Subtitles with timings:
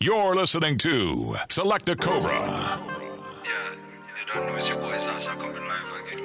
[0.00, 2.30] You're listening to Selecta Cobra.
[2.30, 4.78] Yeah, you don't know it's your.
[4.78, 6.22] I come in live again.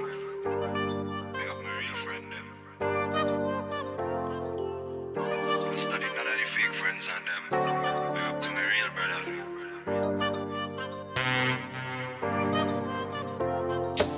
[1.33, 2.45] Big up my real friend them.
[5.17, 7.43] I'm study none of the fake friends and them.
[8.13, 9.23] Big up to my real brother.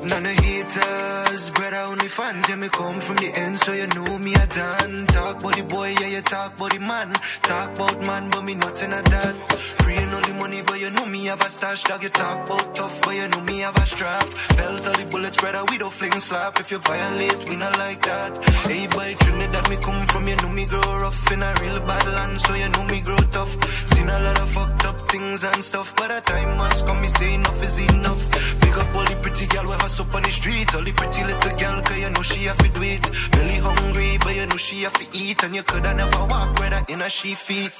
[0.09, 2.47] None of haters, brother, only fans.
[2.47, 5.05] Yeah, me come from the end, so you know me a done.
[5.07, 7.11] Talk the boy, yeah, you talk the man.
[7.43, 9.35] Talk about man, but me nothing of that.
[9.83, 11.83] Praying on the money, but you know me have a stash.
[11.83, 14.27] Dog, you talk about tough, but you know me have a strap.
[14.55, 16.57] Belt all the bullets, brother, we don't fling slap.
[16.59, 18.31] If you violate, we not like that.
[18.71, 22.07] Hey, boy, Trinidad, me come from, you know me grow rough in a real bad
[22.15, 23.51] land, so you know me grow tough.
[23.91, 27.07] Seen a lot of fucked up things and stuff, but a time must come, me
[27.07, 28.23] say enough is enough.
[28.61, 30.73] Big up all the pretty girl, we hustle on the street.
[30.73, 33.03] All the pretty little girl, cause you know she have to do it.
[33.31, 35.43] Belly hungry, but you know she have to eat.
[35.43, 37.75] And you coulda never walk with her in she feet.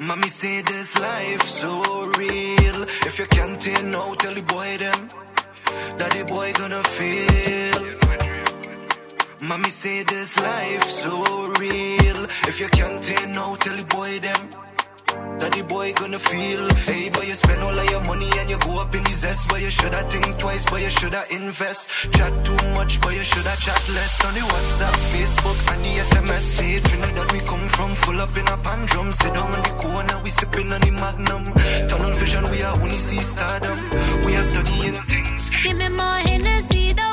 [0.00, 1.70] Mommy say this life so
[2.18, 2.82] real.
[3.08, 5.08] If you can't take no, tell the boy them.
[5.98, 7.78] The boy gonna feel.
[9.40, 11.10] Mommy say this life so
[11.60, 12.24] real.
[12.50, 14.71] If you can't take no, tell the boy them.
[15.62, 16.64] The boy gonna feel.
[16.88, 19.48] Hey, but you spend all of your money and you go up in the zest.
[19.48, 21.88] But you shoulda think twice, but you shoulda invest.
[22.14, 24.24] Chat too much, but you shoulda chat less.
[24.24, 26.44] On the WhatsApp, Facebook, and the SMS.
[26.56, 29.12] Say Trinidad we come from, full up in a pan drum.
[29.12, 31.44] Sit down on the corner, we sipping on the magnum.
[31.86, 33.78] Tunnel vision, we are only see stardom.
[34.24, 35.50] We are studying things.
[35.62, 37.11] Give me more Hennessy, though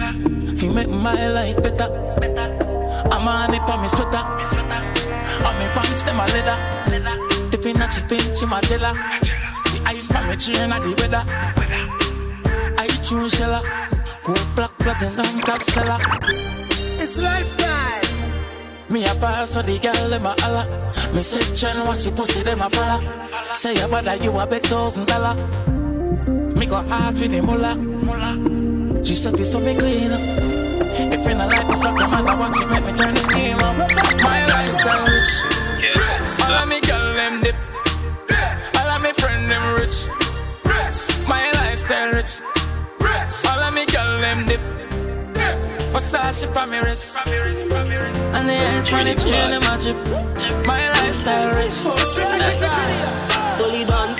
[0.00, 0.56] cheddar.
[0.56, 1.88] Fi make my life better.
[3.10, 4.24] I'm on it for me sweater.
[5.46, 6.56] On me pants them a leather.
[7.50, 8.92] Dipping a chip in chimagella.
[9.72, 11.24] The ice from me at the weather.
[12.78, 13.62] I choose sheller.
[14.24, 15.98] Gold black platinum top seller.
[16.98, 18.00] It's lifestyle.
[18.88, 20.92] Me a pass so the girl them a holla.
[21.14, 23.00] Me say Chen watch the pussy them a follow.
[23.54, 25.34] Say your brother you a big thousand dollar.
[26.54, 28.59] Me go hard for the mullah.
[29.10, 30.12] Fi so me clean.
[30.12, 33.58] If you not like me, suck your mother, watch you make me turn the scheme
[33.58, 33.76] up.
[34.22, 35.32] My lifestyle rich.
[36.44, 37.56] All of me girl them dip.
[38.78, 40.06] All of me friend them rich.
[41.26, 42.40] My lifestyle rich.
[43.50, 44.60] All of me girl them dip.
[45.90, 47.18] Versace pa me wrist.
[47.26, 49.98] And the eyes for the chain them a drip.
[50.64, 51.74] My lifestyle rich.
[53.58, 54.14] Fully done,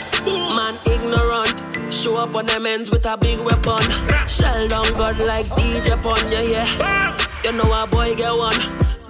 [0.56, 1.79] man ignorant.
[1.90, 3.82] Show up on them ends with a big weapon.
[4.28, 7.16] Shell down God like DJ Pon, yeah, yeah.
[7.44, 8.54] You know a boy get one.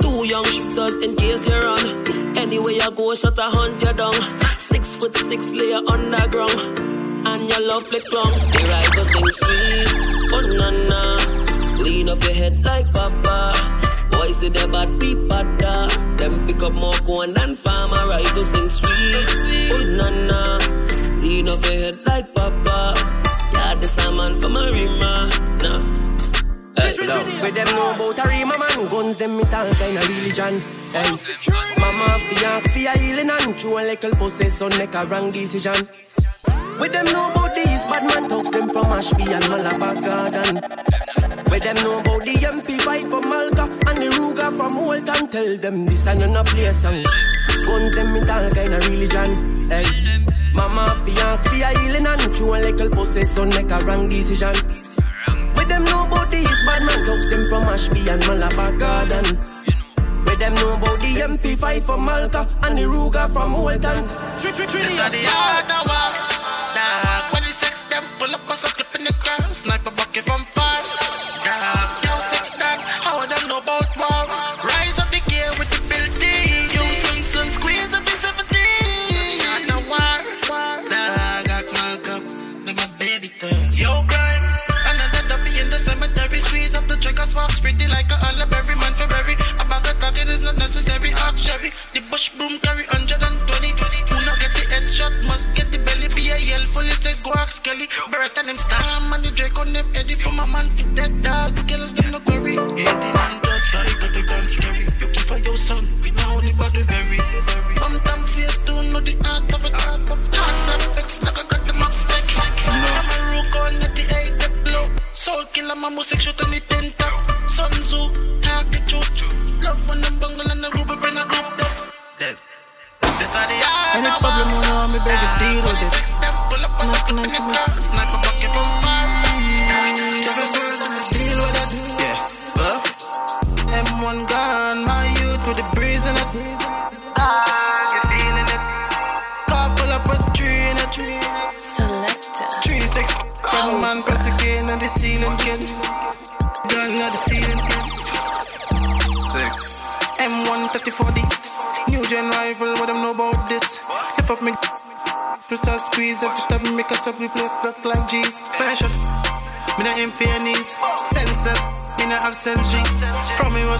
[0.00, 2.38] Two young shooters in case you run.
[2.38, 4.15] Anyway you go, shut a you down.
[4.56, 6.59] Six foot six layer underground.
[7.29, 8.32] And your love play clown.
[8.32, 9.88] The rifle sing sweet.
[10.33, 11.85] Oh na na.
[11.85, 14.09] Lean up your head like papa.
[14.11, 15.87] Boys see them bad be da.
[16.17, 18.09] Them pick up more corn than farmer.
[18.09, 19.71] Rifle sing sweet.
[19.71, 20.11] Oh na
[21.31, 21.47] na.
[21.47, 22.94] Lean up your head like papa.
[23.53, 25.31] Yeah, this a man a rima.
[25.62, 26.00] Nah.
[26.77, 26.94] Hey,
[27.41, 30.61] Where them know about a rima man Guns them metal kind of religion
[30.93, 31.11] hey.
[31.79, 35.88] Mama fi ask fi a healing and True a little possess make a wrong decision
[36.79, 40.62] Where them know about these bad man talks them from Ashby and Malabar Garden
[41.50, 45.85] Where them know about the MP5 from Malta And the Ruger from Walton Tell them
[45.85, 47.05] this and no play song
[47.67, 49.85] Guns them metal kind of religion hey.
[50.55, 54.55] Mama fi ask fi a healing and True a little possess make a wrong decision
[55.57, 59.25] With them about these bad man talks them from Ashby and Malabar Garden.
[60.25, 64.07] Where them the MP5 from Malta and the Ruger from Walton.
[64.43, 66.10] This is the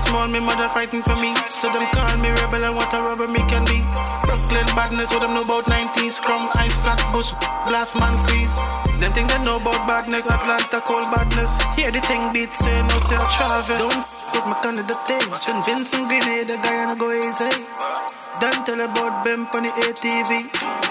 [0.06, 1.35] small, me mother frightened for me.
[1.49, 3.85] So them call me rebel and what a rubber me can be.
[4.25, 6.20] Brooklyn badness, what them know about 90s.
[6.20, 7.31] Chrome, ice, flat bush,
[7.69, 8.56] glass man freeze.
[9.00, 11.50] Them think they know about badness, Atlanta cold badness.
[11.76, 13.88] Hear the thing beat, say no, say I travel.
[13.88, 15.26] Don't put my kind of the thing.
[15.41, 17.64] Shouldn't Vincent Grenade, the guy and I go easy.
[18.41, 20.31] Don't tell about Ben on the ATV.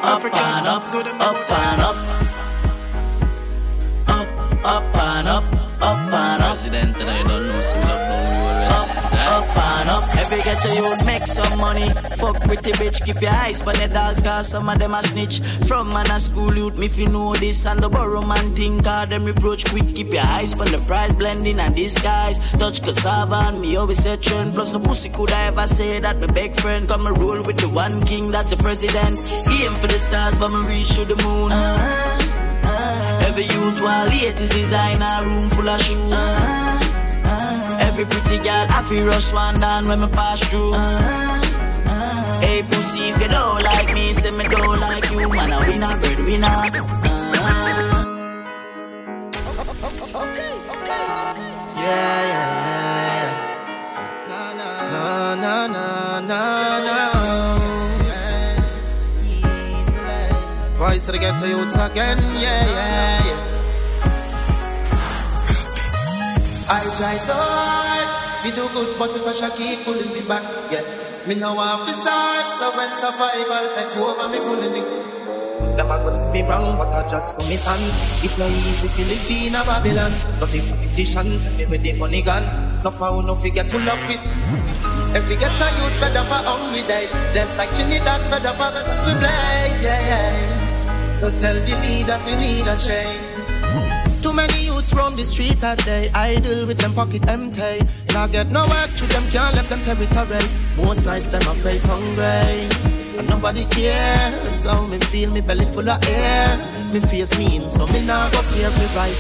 [0.04, 1.98] Up and up, so them up and up.
[4.08, 4.30] Up,
[4.66, 5.44] up and up,
[5.82, 6.50] up and up.
[6.50, 8.09] President and I don't know, so we lock the road.
[9.40, 10.16] Up, and up.
[10.18, 11.90] Every get to you make some money.
[12.20, 15.40] Fuck pretty bitch, keep your eyes but the dogs, cause some of them a snitch.
[15.66, 18.84] From man a school youth, me if you know this, and the borrow man think,
[18.84, 19.96] cause them reproach quick.
[19.96, 22.38] Keep your eyes on the price, blending and disguise.
[22.60, 24.56] Touch cassava and me always say trend.
[24.56, 27.60] Plus no pussy could I ever say that my big friend come and roll with
[27.60, 29.18] the one king that's the president.
[29.48, 31.52] Aim for the stars, but me reach to the moon.
[31.54, 33.26] Uh-huh, uh-huh.
[33.26, 36.12] Every youth while late is designer room full of shoes.
[36.12, 36.89] Uh-huh.
[38.00, 40.72] Every pretty girl I feel rush one down when me pass through.
[42.40, 45.52] Hey pussy, if you don't like me, say me don't like you, man.
[45.52, 46.48] I win a bread winner.
[46.48, 48.06] Uh,
[51.76, 53.34] Yeah, yeah, yeah, yeah.
[54.30, 55.86] No, no, no,
[56.32, 56.42] no,
[56.88, 57.00] no.
[58.08, 58.64] Yeah.
[59.28, 60.24] Easily.
[60.78, 63.46] Voice of the ghetto youths again, yeah, yeah, yeah.
[66.72, 67.89] I try so hard,
[68.80, 70.84] good, but the pressure keep pulling me back, yeah.
[71.28, 74.82] Me know want to start, so when survival take over, me fooling me.
[75.76, 77.80] Them a go me wrong, but I just commit on.
[78.24, 80.14] It no easy fi live in a Babylon.
[80.40, 82.48] Dirty politician tell me where the money gone.
[82.84, 84.22] No found no fi get full of it.
[85.12, 88.68] Every ghetto youth fed up a hungry days, just like Trinidad fed up a
[89.04, 91.14] we blaze, yeah, yeah.
[91.20, 94.24] So tell the leaders we need a change.
[94.24, 97.84] Too many youths roam the street a day, idle with them pocket empty.
[98.14, 100.40] Now get no work to them, can't left them territory.
[100.78, 102.64] Most nights them a face hungry.
[103.20, 106.58] And nobody cares how me feel, me belly full of air.
[106.94, 109.20] Me face mean, so me nah go fear me rise.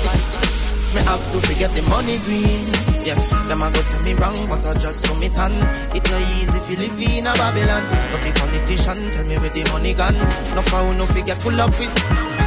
[0.95, 2.63] Me have to forget the money green.
[3.03, 5.51] Yeah, them a go say me wrong, but I just me on.
[5.91, 7.83] It no easy you live in a Babylon.
[8.11, 10.19] But the politician tell me where the money gone.
[10.55, 12.38] No foul, no forget full of with.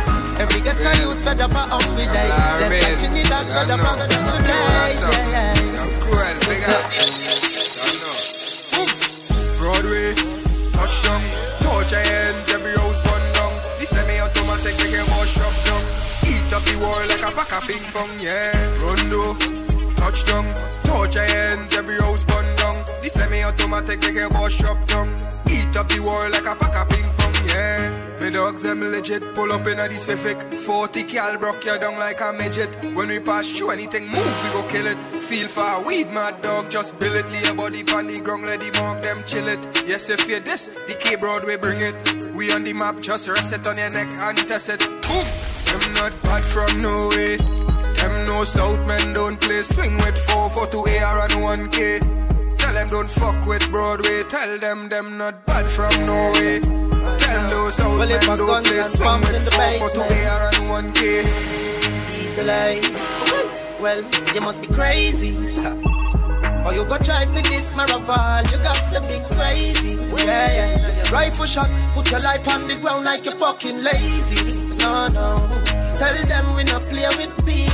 [0.42, 2.34] Every get a youth fed up a hungry days.
[2.58, 4.98] Just like Trinidad fed up a hungry days.
[4.98, 5.86] Yeah, yeah.
[6.02, 6.82] Cruel, big up.
[9.62, 10.10] Broadway,
[10.74, 11.22] touchdown,
[11.62, 13.54] touch your hands, every house burn down.
[13.78, 15.82] The semi-automatic make it wash up down.
[16.26, 18.50] Eat up the world like a pack of ping pong, yeah.
[18.82, 19.38] Rondo,
[19.94, 20.44] touchdown,
[20.82, 22.82] touch your hands, every house burn down.
[22.98, 25.14] The semi-automatic make it wash up down.
[25.46, 27.91] Eat up the world like a pack of ping pong, yeah.
[28.22, 30.40] Me dogs them legit, pull up in a the Civic.
[30.60, 32.72] 40 cal broke you down like a midget.
[32.94, 34.96] When we pass through anything move, we go kill it.
[35.24, 37.28] Feel far, weed mad dog, just bill it.
[37.32, 39.58] Lay your body on the ground, let the mark them chill it.
[39.88, 42.32] Yes, if you this, the K-Broadway bring it.
[42.32, 44.78] We on the map, just rest it on your neck and test it.
[44.78, 45.26] Boom!
[45.66, 47.38] Them not bad from no way.
[47.96, 49.62] Them no South men don't play.
[49.62, 51.32] Swing with 4 for 2 AR and
[51.72, 52.21] 1K
[52.72, 56.58] Tell them don't fuck with Broadway Tell them them not bad from no way
[57.18, 60.26] Tell those South Well, men don't play Swing with 4 for 2 basement.
[60.26, 61.52] AR and 1K
[62.24, 62.80] easily.
[63.78, 64.02] Well,
[64.34, 65.36] you must be crazy.
[66.64, 69.96] Or you go try for this maraval, you got to be crazy.
[70.24, 71.10] Yeah, yeah, yeah.
[71.10, 74.56] Rifle shot, put your life on the ground like you're fucking lazy.
[74.76, 75.62] No, no.
[75.94, 77.71] Tell them we not play with people.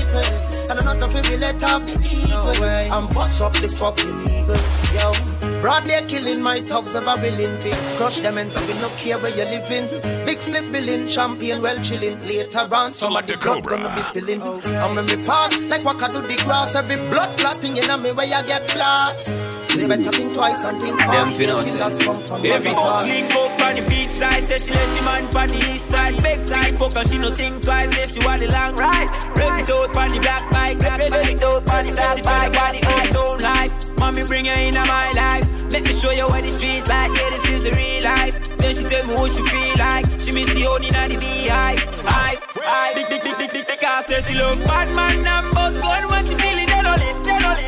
[0.71, 2.65] And I'm not gonna we let off the evil.
[2.65, 4.57] and bust up the fucking eagle.
[4.95, 7.75] Yo, broad day killing my thugs of a willing fit.
[7.97, 9.88] Crush them and we no care where you're living.
[10.25, 12.21] Big split billing, champion well chilling.
[12.27, 14.41] Later on, some of the blood gonna be spilling.
[14.43, 18.11] And when we pass, like what I do the grass, every blood clotting in me
[18.12, 19.68] where I get blast.
[19.77, 21.37] You better think twice and think fast.
[21.37, 22.75] Killers come from Every afar.
[22.75, 25.87] boss link up on the beach side, say she let she man on the east
[25.87, 26.23] side.
[26.23, 29.09] Big side fuck and she no think twice, say she want the long ride.
[29.37, 31.93] Rev it out on the black bike, rev it out on the black bike.
[31.93, 33.99] Say she feel the uptown life.
[33.99, 35.47] Mommy bring her in my life.
[35.71, 38.35] Let me show you what the street like, yeah this is the real life.
[38.57, 40.07] Then she tell me what she feel like.
[40.19, 41.79] She miss the only in the beehive.
[42.09, 42.95] Hive, hive.
[42.97, 46.09] Big, big, big, big, big, big, I say she look bad man and boss gun
[46.09, 47.68] when she feel it, dead on it, dead on it, dead on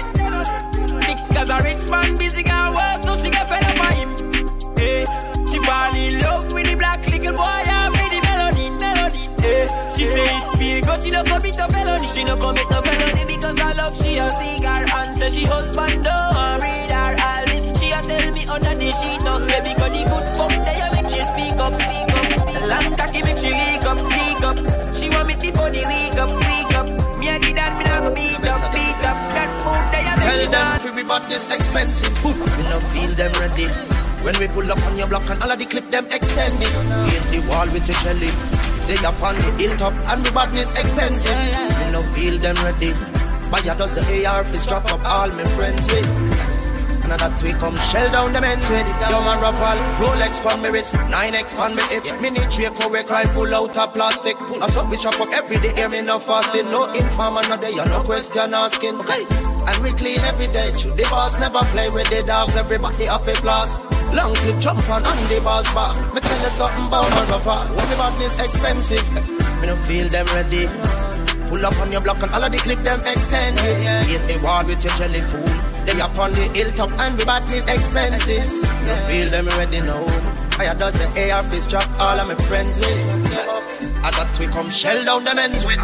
[1.40, 4.10] Because a rich man busy can work, so she get fed up by him.
[4.76, 5.06] Hey,
[5.48, 9.18] she fall in love with the black little boy and with the melody, melody.
[9.40, 9.64] Hey,
[9.96, 12.10] she say it feel good, she no commit a felony.
[12.10, 16.04] She no commit a felony because I love she a cigar and say she husband
[16.04, 17.64] don't read her all this.
[17.80, 20.88] She a tell me under the sheet up, baby, cause the good fuck they a
[20.92, 22.68] make she speak up, speak up.
[22.68, 24.58] Long cocky make she leak up, leak up.
[24.92, 27.16] She want me before the week up, week up.
[27.16, 28.12] Me a did that, me not go
[30.30, 32.14] Tell them free we bought this expensive.
[32.24, 33.66] Ooh, we no feel them ready.
[34.22, 36.70] When we pull up on your block and all of the clip them extended.
[37.10, 38.30] Hit the wall with the jelly.
[38.86, 41.34] They up on the hilltop and we bought this expensive.
[41.34, 42.92] We no feel them ready.
[43.50, 46.49] Buy a dozen AR strap up all my friends with.
[47.10, 50.70] And that we come shell down the men's with Young and ruffle, Rolex on me
[50.70, 50.94] wrist.
[50.94, 52.06] 9X on me hip.
[52.22, 54.38] Mini Draco we cry pull out a plastic.
[54.60, 55.74] That's what we strap up every day.
[55.88, 56.70] Me no fasting.
[56.70, 57.74] No informer no day.
[57.74, 59.00] No question asking.
[59.02, 59.26] Okay.
[59.26, 60.70] And we clean every day.
[60.78, 62.54] Should the boss never play with the dogs.
[62.54, 63.82] Everybody have a blast.
[64.14, 65.98] Long clip jump on on the balls back.
[66.14, 69.02] Me tell you something about my ruffle What we bought this expensive?
[69.60, 70.70] Me no feel them ready.
[71.50, 74.06] Pull up on your block and all of the clip them extended.
[74.06, 75.69] Hit the wall with your jelly fool.
[75.86, 78.44] They up on the hilltop and we the badness expensive.
[78.86, 80.04] You feel them ready now.
[80.58, 84.00] I had dozen AR fist drop all of my friends with.
[84.04, 85.80] I got we come shell down the men's with.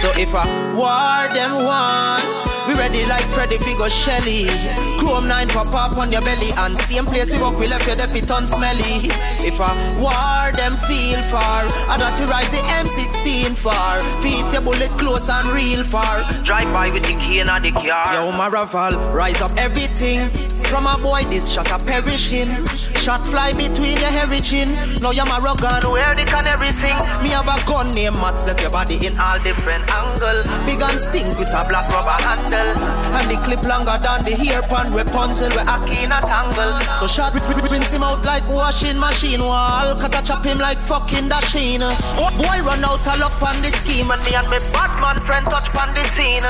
[0.00, 4.93] So if I war them want, we ready like Freddy Figo Shelly.
[5.04, 7.96] Chrome 9 pop up on your belly and same place we walk we left your
[7.96, 9.12] deputy on smelly.
[9.44, 9.68] If I
[10.00, 14.00] war them feel far, I got to rise the M16 far.
[14.22, 16.24] Feet your bullet close and real far.
[16.44, 18.14] Drive by with the key in the car.
[18.14, 20.28] Yo, my rise up everything.
[20.64, 22.93] From a boy, this shot a perish him.
[23.04, 24.72] Shot fly between your hairy chin.
[25.04, 26.96] Now you're my gun, where the canary sing.
[27.20, 30.40] Me have a gun named Mats, left your body in all different angle.
[30.64, 32.72] Big and stink with a black rubber handle.
[33.12, 36.72] And the clip longer than the hairpin Rapunzel, we a key in a tangle.
[36.96, 39.92] So shot, rip, rip, rinse him out like washing machine wall.
[40.00, 41.84] Cut a chop him like fucking dasheen.
[42.16, 44.08] Boy run out a luck on the scheme.
[44.08, 46.40] And me and me Batman friend touch on the scene.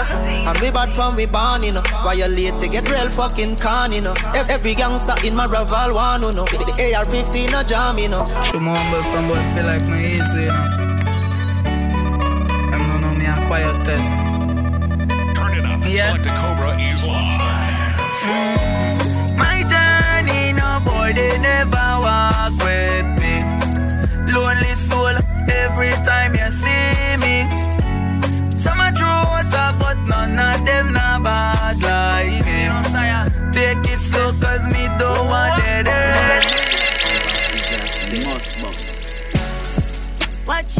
[0.46, 1.82] And we bad from we born, you know.
[2.06, 4.14] Violate to get real fucking con, you know.
[4.46, 6.43] Every gangster in my rival one, you know.
[6.50, 8.24] The the AR-15 a jam, you know.
[8.44, 10.68] Show me humble somebody feel like me easy, you know.
[12.70, 14.12] Them no know me a quiet test.
[15.36, 15.80] Turn it up.
[15.86, 16.12] Yeah.
[16.12, 17.44] Selecta Cobra is live.
[19.36, 23.34] My journey, no boy, they never walk with me.
[24.32, 24.74] Lonely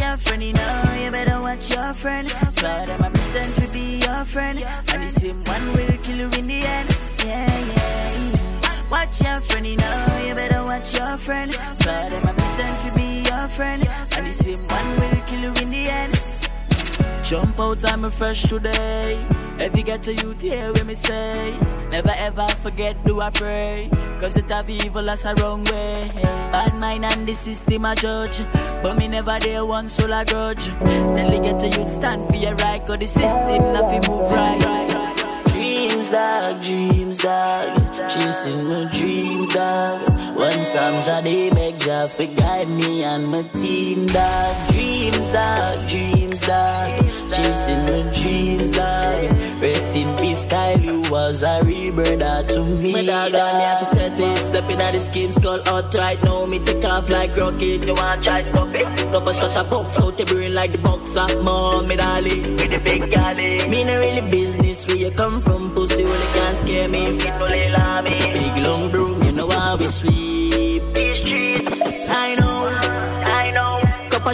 [0.01, 2.29] friend, you know, you better watch your friend.
[2.29, 4.59] Cause them a pretend to be your friend.
[4.93, 6.89] And the same one will kill you in the end.
[7.25, 8.91] Yeah, yeah.
[8.91, 11.53] Watch your friend, you know, you better watch your friend.
[11.53, 13.89] Cause them a pretend to be your friend.
[14.17, 16.14] And the same one will kill you in the end.
[17.25, 19.19] Jump out, I'm fresh today.
[19.59, 21.59] If you get to youth, hear what me say.
[21.89, 23.89] Never ever forget, do I pray.
[24.21, 26.11] Cause it have evil as a wrong way.
[26.53, 28.43] Bad mind and the system a judge.
[28.83, 30.67] But me never there one soul a grudge.
[30.67, 32.87] Tell you get to youth, stand for your right.
[32.87, 34.63] Cause the system nothing move right.
[34.63, 35.45] right.
[35.47, 38.11] Dreams, dog, dreams, dog.
[38.11, 40.07] Chasing my dreams, dog.
[40.37, 44.73] One Psalms a day, beg Jah for guide me and my team, dog.
[44.73, 47.04] Dreams, dog, dreams, dog.
[47.45, 49.23] Chasing my dreams, dog.
[49.61, 52.93] Rest in peace, Kyle, you was a real brother to me.
[52.93, 54.47] My dog, I me have to set it.
[54.47, 56.47] Stepping at the scheme, skull out right now.
[56.47, 57.85] Me take off like rocket.
[57.85, 59.13] You want try to stop it?
[59.13, 61.43] Couple shot a box out the brain like the boxer.
[61.43, 63.69] Mom, me dolly, with the big galley.
[63.69, 66.03] Me no really business where you come from, pussy.
[66.03, 67.19] Well, you can't scare me.
[67.19, 68.19] People they love me.
[68.33, 70.83] Big long broom, you know how we sweep.
[70.95, 72.44] These streets, I know.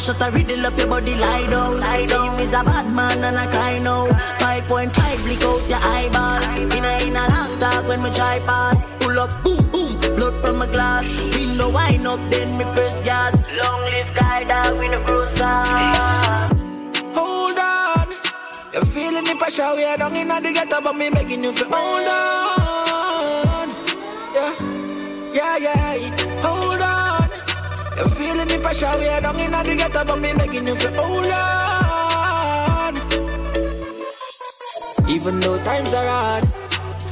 [0.00, 1.78] Shot a riddle up your body, lie down.
[1.78, 4.06] Say you is a bad man and I cry now.
[4.38, 6.42] 5.5 lick out your eyeball.
[6.56, 8.82] In a, in a long talk when me try pass.
[9.00, 11.06] Pull up, boom, boom, blood from my glass.
[11.34, 13.34] Window wine up, then me press gas.
[13.62, 15.26] Long live guy dog, we no grow.
[17.18, 18.08] Hold on.
[18.72, 21.64] You're feeling the pressure, we are down in the ghetto, but me begging you to
[21.68, 23.68] hold on.
[24.34, 26.40] Yeah, yeah, yeah.
[26.40, 26.79] Hold
[28.00, 30.90] You're feeling the pressure, we are down in the ghetto, but me begging you to
[30.94, 32.96] hold on.
[35.06, 36.44] Even though times are hard,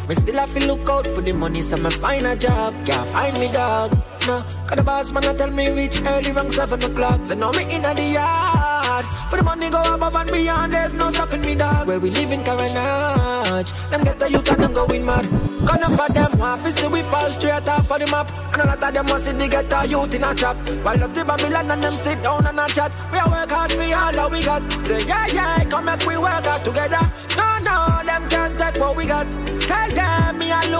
[0.08, 2.72] me still have to look out for the money, so me find a job.
[2.86, 3.98] Can't find me dog.
[4.28, 7.18] No, cause the boss man tell me reach early around seven o'clock.
[7.24, 9.06] So now me in the yard.
[9.30, 11.88] For the money go above and beyond, there's no stopping me dog.
[11.88, 15.24] Where we live in Carenage, them get the youth and them going mad.
[15.64, 18.28] Gonna for them want to see we fall straight off of the map.
[18.52, 20.56] And a lot of them want see the get the youth in a trap.
[20.84, 22.92] While the Babylon and them sit down and a chat.
[23.10, 24.62] We a work hard for all that we got.
[24.82, 27.00] Say yeah yeah, come make we work hard together.
[27.32, 29.24] No no, them can't take what we got.
[29.64, 30.17] Tell them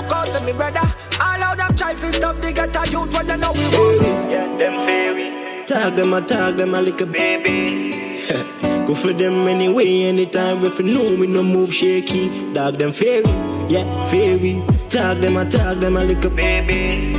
[0.00, 0.86] look out for me brother.
[1.20, 4.30] All of them try to stop the get the youth when they know we want.
[4.30, 5.66] Yeah, them fairy.
[5.66, 8.18] Tag them, I tag them, I like a baby.
[8.86, 12.52] Go for them anyway, anytime if you know me, no move shaky.
[12.54, 13.24] Dog them fairy,
[13.68, 14.62] yeah, fairy.
[14.88, 17.12] Tag them, I tag them, I like a baby.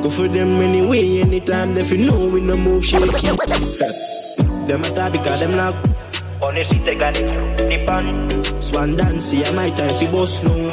[0.00, 3.06] Go for them anyway, anytime if you know me, no move shaky.
[4.66, 5.74] them a tag because them lock.
[6.42, 7.56] On the seat, they got it.
[7.58, 8.62] Dip on.
[8.62, 10.72] Swan dance, yeah, my time fi boss now.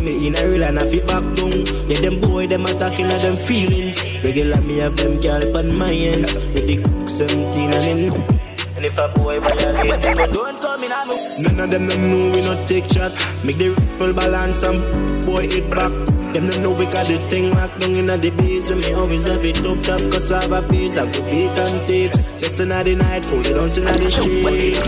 [0.00, 1.66] Me in a real and I feel back down.
[1.88, 4.02] Yeah, them boy, them attacking at them feelings.
[4.24, 6.34] Regular me have them girl on my ends.
[6.34, 8.40] With the cook 17 and in.
[8.76, 10.00] And if a boy violate,
[10.32, 11.08] Don't come in, I'm
[11.42, 13.22] None of them them know we not take shots.
[13.44, 14.80] Make the rifle balance and
[15.26, 15.92] boy it back.
[16.32, 19.26] Them don't know we got the thing locked down in the base and me always
[19.26, 22.12] have it up top cause I have a beat that could beat and take.
[22.38, 24.78] Just another night full it don't see the street.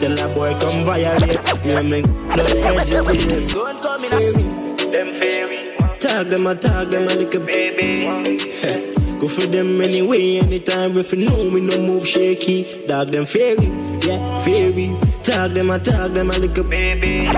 [0.00, 1.64] Tell a boy come violate.
[1.64, 3.48] Me and make no hesitate.
[3.52, 3.81] Don't
[4.20, 5.74] in, them fairy.
[6.00, 8.08] Tag them, I tag them, I like a baby.
[9.18, 12.66] Go for them anyway, anytime if you know me, no move shaky.
[12.86, 13.66] Dog them fairy,
[14.02, 14.96] yeah, fairy.
[15.22, 17.28] Tag them, I tag them, I like a baby.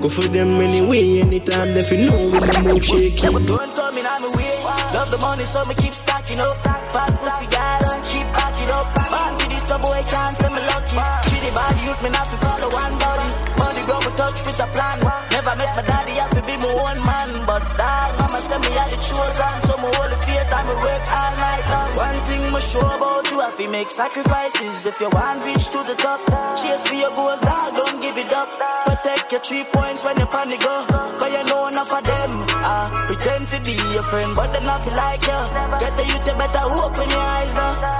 [0.00, 3.20] Go for them anyway, anytime if you know me, no move shaky.
[3.20, 4.56] Don't come in, I'm away.
[4.94, 6.56] Love the money, so me keep stacking up.
[6.94, 8.86] Fat pussy and keep backing up.
[8.96, 11.19] Man, for this trouble, I can't say me lucky.
[11.40, 13.30] See the body youth, me not to follow one body.
[13.56, 14.98] Money grow, me touch with a plan.
[15.32, 17.30] Never met my daddy, have to be my own man.
[17.48, 19.54] But dog, mama say me had the chosen.
[19.64, 21.90] So me hold the faith and me work all night long.
[21.96, 24.84] One thing me sure about you, have to make sacrifices.
[24.84, 26.20] If you want reach to the top,
[26.60, 28.48] chase for your goals, dog, don't give it up.
[28.84, 30.76] Protect your three points when you panic go.
[31.16, 32.32] Cause you know enough of them.
[32.68, 35.40] Ah, pretend to be your friend, but they not feel like you.
[35.80, 37.99] Get the youth, you better open your eyes now.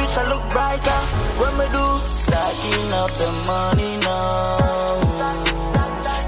[0.00, 1.00] Future look brighter.
[1.40, 5.00] When we do, stacking up the money now.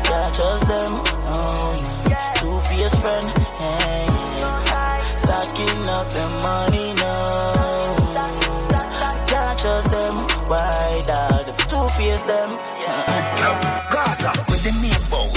[0.04, 1.02] Can't trust them.
[1.32, 1.74] Oh.
[2.38, 3.26] Two fierce friend.
[5.22, 7.96] Stacking up the money now.
[9.26, 10.16] Can't trust them.
[10.48, 11.00] Why,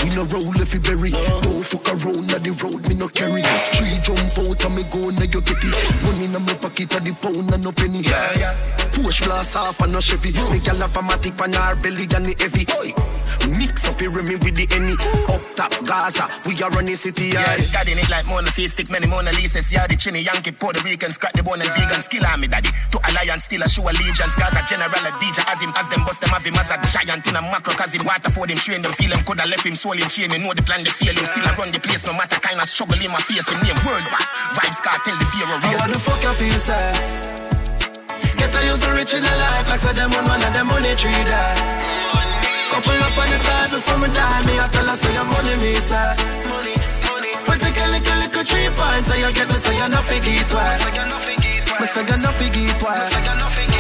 [0.04, 1.12] We no roll if you bury.
[1.12, 3.44] Don't fuck around on the road, me no carry.
[3.74, 5.76] Tree jump out and me go now you get it.
[6.04, 8.02] Money in my pocket at the pound and no penny.
[8.02, 8.56] Yeah, yeah.
[8.92, 10.32] Push blast off and no Chevy.
[10.52, 12.66] Me gal have a matic on her belly and the heavy.
[12.76, 12.92] Oi.
[13.58, 14.98] Mix up here me with the any.
[15.30, 18.74] Up top Gaza, we are running city Yeah, the God in it like Mona Face,
[18.74, 19.72] stick many Mona Lisa's.
[19.72, 22.02] Yeah, the chinny Yankee, Puerto Rican, scratch the bone and vegan.
[22.02, 22.70] Skill army daddy.
[22.92, 24.34] To alliance, still a show allegiance.
[24.36, 27.28] Gaza general, a DJ, as him, as them bust them, have him as a giant
[27.28, 29.76] in a macro, cause him water for them, train them, feel him, coulda left him,
[29.86, 31.26] soul him, chain him, know the plan, feel him.
[31.30, 33.78] Still I run the place, no matter kind of struggle in my face, him name,
[33.86, 34.34] world boss.
[34.58, 35.78] Vybz Kartel, the fear of real.
[35.78, 36.89] How the fuck you feel, sir?
[38.34, 40.98] Get a youth rich in the life, like so them on one of them money
[40.98, 41.54] tree that.
[42.74, 45.56] Couple up on the side before me die, me I tell her say your money
[45.62, 46.10] me, sir.
[47.45, 50.82] Pretty kill little little three points, so you get me, so you no figgy twice.
[50.82, 53.75] Me say you no figgy twice.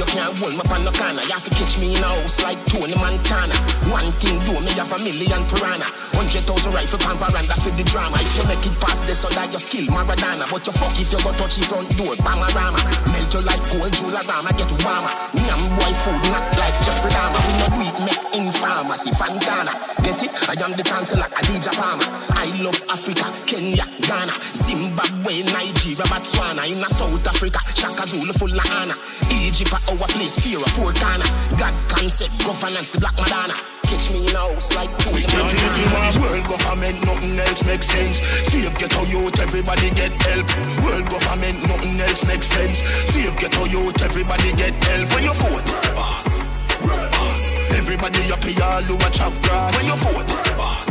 [0.00, 1.20] You can't hold me on no corner.
[1.28, 3.52] You have to catch me in a house like Tony Montana.
[3.92, 5.84] One thing do me have a million piranha.
[6.16, 8.16] Hundred thousand rifle pan veranda for the drama.
[8.16, 10.48] If you make it past this, so that your skill Maradona.
[10.48, 12.80] But you fuck if you go touch the front door, panorama.
[13.12, 15.12] Melt you like cold Jularama, get warmer.
[15.36, 17.40] Nyam boy food not like Jeffrey Dahmer.
[17.44, 19.76] We no do it make in pharmacy, Fantana.
[20.00, 20.32] Get it?
[20.48, 22.08] I am the chancellor, Adidja Palmer.
[22.40, 26.64] I love Africa, Kenya, Ghana, Zimbabwe, Nigeria, Botswana.
[26.64, 28.96] In South Africa, Shaka Zulu full of honor.
[29.28, 31.26] Egypt, Oh, our place, fear of four corner.
[31.58, 33.58] God concept, governance, the black Madonna.
[33.90, 37.34] Catch me in a house like two We can't live in a world government, nothing
[37.34, 38.22] else makes sense.
[38.46, 40.46] Save ghetto youth, everybody get help.
[40.86, 42.86] World government, nothing else makes sense.
[43.10, 45.10] Save ghetto youth, everybody get help.
[45.10, 45.66] When you vote,
[45.98, 46.46] boss,
[46.86, 47.42] world boss.
[47.74, 49.74] Everybody up here, all over chop grass.
[49.74, 50.86] When you vote, boss,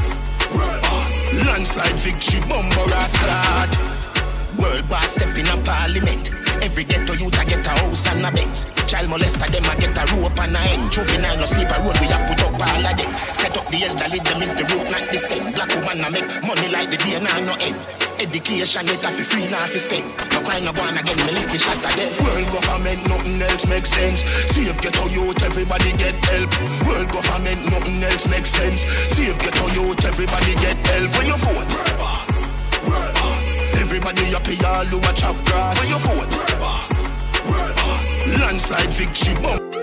[0.52, 1.14] world boss.
[1.48, 3.72] Landslide victory, bumper start.
[4.60, 6.36] World boss step in a parliament.
[6.60, 8.68] Every ghetto youth a get a house and a Benz.
[8.90, 10.90] Child molester them a get a rope and a end.
[10.90, 13.12] Juvenile no sleep a road we a put up all of them.
[13.38, 15.54] Set up the elderly them is the root not the stem.
[15.54, 17.78] Black woman a make money like the day now no end.
[18.18, 20.10] Education get a free now fi spend.
[20.34, 22.10] No crime no go again me lick the shot of them.
[22.18, 24.26] World government, nothing else makes sense.
[24.50, 26.50] Save ghetto youth, everybody get help.
[26.90, 28.90] World government, nothing else makes sense.
[29.14, 31.14] Save ghetto youth, everybody get help.
[31.14, 31.70] When you vote,
[32.02, 32.50] boss,
[32.90, 33.46] boss.
[33.78, 35.78] Everybody up here, all over chop grass.
[35.78, 36.90] When you vote, boss,
[37.46, 37.79] boss.
[38.38, 39.74] Landslide victory, bump.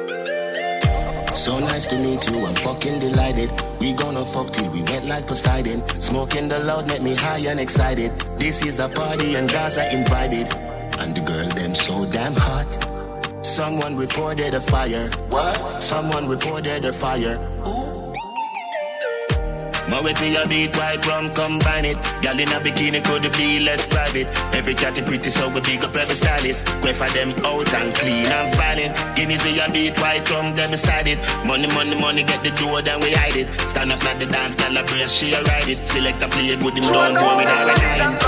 [1.34, 3.50] So nice to meet you, I'm fucking delighted.
[3.80, 5.86] We gonna fuck till we wet like Poseidon.
[6.00, 8.10] Smoking the loud make me high and excited.
[8.38, 10.52] This is a party and guys are invited.
[10.98, 13.44] And the girl them so damn hot.
[13.44, 15.10] Someone reported a fire.
[15.28, 15.82] What?
[15.82, 17.38] Someone reported a fire.
[19.88, 21.98] Ma with me a beat white rum combine it.
[22.20, 24.26] Gal in a bikini could be less private.
[24.52, 26.66] Every cat is pretty so we big up every stylist.
[26.82, 28.92] Go for them out and clean and violent.
[29.14, 31.18] Guineas we a beat white rum them beside it.
[31.46, 33.46] Money money money get the door then we hide it.
[33.68, 35.84] Stand up like the dance gal a brace she a ride it.
[35.84, 38.18] Select a play good him don't go with all the nine.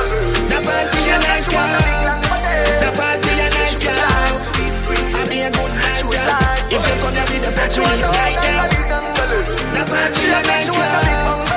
[0.46, 1.74] The party a nice one.
[2.82, 3.98] The party a nice one.
[5.10, 6.14] I be a good vibes.
[6.70, 8.62] If you come here with the fuck release right now.
[9.74, 11.47] The party a nice one.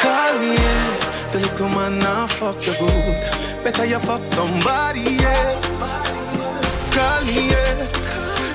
[0.00, 1.32] Call me, yeah.
[1.32, 3.64] The little man now fuck the good.
[3.64, 5.94] Better you fuck somebody else.
[6.94, 7.86] Call me, yeah.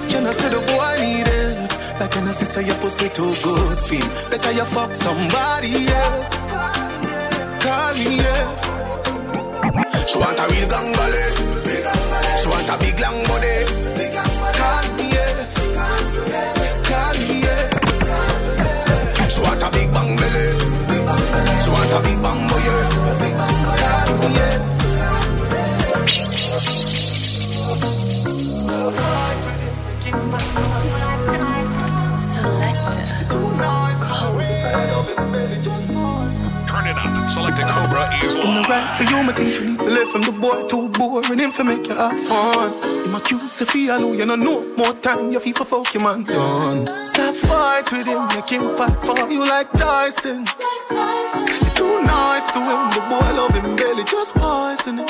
[0.09, 1.55] Can I say the boy need it?
[1.99, 4.07] Like I say your pussy too good feel?
[4.29, 6.51] Better you fuck somebody else.
[7.63, 8.45] Call me, yeah.
[10.05, 11.25] She want a real gangale.
[12.39, 13.84] She want a big long body.
[21.95, 22.60] A big bang boy.
[36.67, 37.29] Turn it up.
[37.29, 38.67] Selecta Cobra is In the live.
[38.67, 39.43] right for you, my to
[39.86, 42.73] live from the boy too boring him for make you have fun.
[43.05, 46.03] In my cute, feel alone, you know no more time, you feel for fuck your
[46.03, 47.05] man done.
[47.05, 50.45] Stop fight with him, make him fight for you like Tyson.
[50.45, 51.64] You're too
[52.15, 55.08] nice to him, the boy love him belly, just poison him.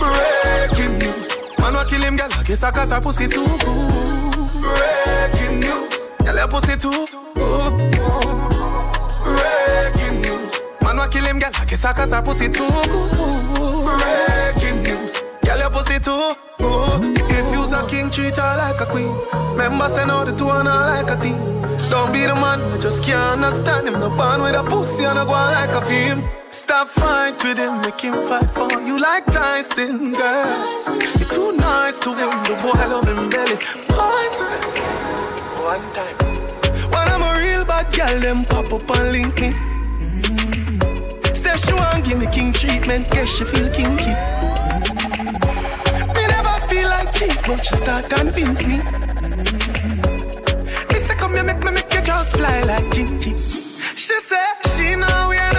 [0.00, 4.34] Breaking news, man wa kill him, girl, I guess I cause her pussy too good.
[4.66, 7.06] Breaking news, girl, your pussy too.
[9.24, 10.52] Breaking news.
[10.82, 11.50] Man wa kill him, girl.
[11.54, 13.84] I guess I cause her pussy too good.
[13.86, 15.14] Breaking news.
[15.44, 17.18] Girl, your pussy too good.
[17.30, 19.14] If you's a king, treat her like a queen.
[19.56, 21.36] Members say no, the two and her like a team.
[21.90, 23.94] Don't be the man, I just can't understand him.
[23.94, 26.28] No born with a pussy and a go like a film.
[26.50, 30.98] Stop fight with him, make him fight for you like Tyson, girl.
[31.18, 33.56] You're too nice to him, the boy love him belly.
[33.88, 34.46] Poison.
[35.62, 36.16] One time.
[36.90, 39.50] When I'm a real bad girl, them pop up and link me.
[39.52, 41.36] Mm.
[41.36, 44.14] Say she want give me king treatment, guess she feel kinky.
[46.14, 48.80] Me never feel like cheap, but she start convince me.
[51.26, 53.32] Me come here, make me make you just fly like Gingy.
[53.96, 54.44] She say
[54.76, 55.55] she know we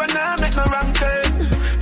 [0.00, 1.28] Narrow now, make no wrong turn.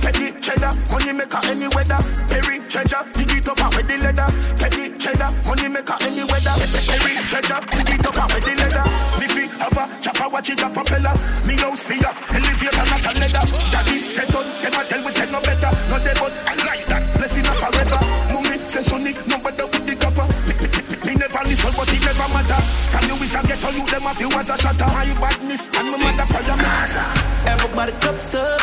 [0.03, 1.99] Petty cheddar, money maker any weather.
[2.27, 4.27] Perry treasure, dig it up out with the leather.
[4.59, 6.55] Petty cheddar, money maker any weather.
[6.83, 8.85] Perry treasure, dig it up out with the leather.
[9.23, 11.15] Miffy have a chopper, watch it a propeller.
[11.47, 13.43] Me house fee off, elevator not a leather.
[13.71, 15.71] Daddy say son, them a tell we say no better.
[15.87, 17.99] No dead but I like that, blessing up forever.
[18.35, 20.27] Mummy say sonny, no better with the copper.
[20.43, 22.59] Me, me, me, me listen, but it never matter.
[22.91, 24.85] From you is a get on you, them a few as a shatter.
[24.91, 27.48] My badness and my mother prayer me.
[27.59, 28.61] Everybody cups up.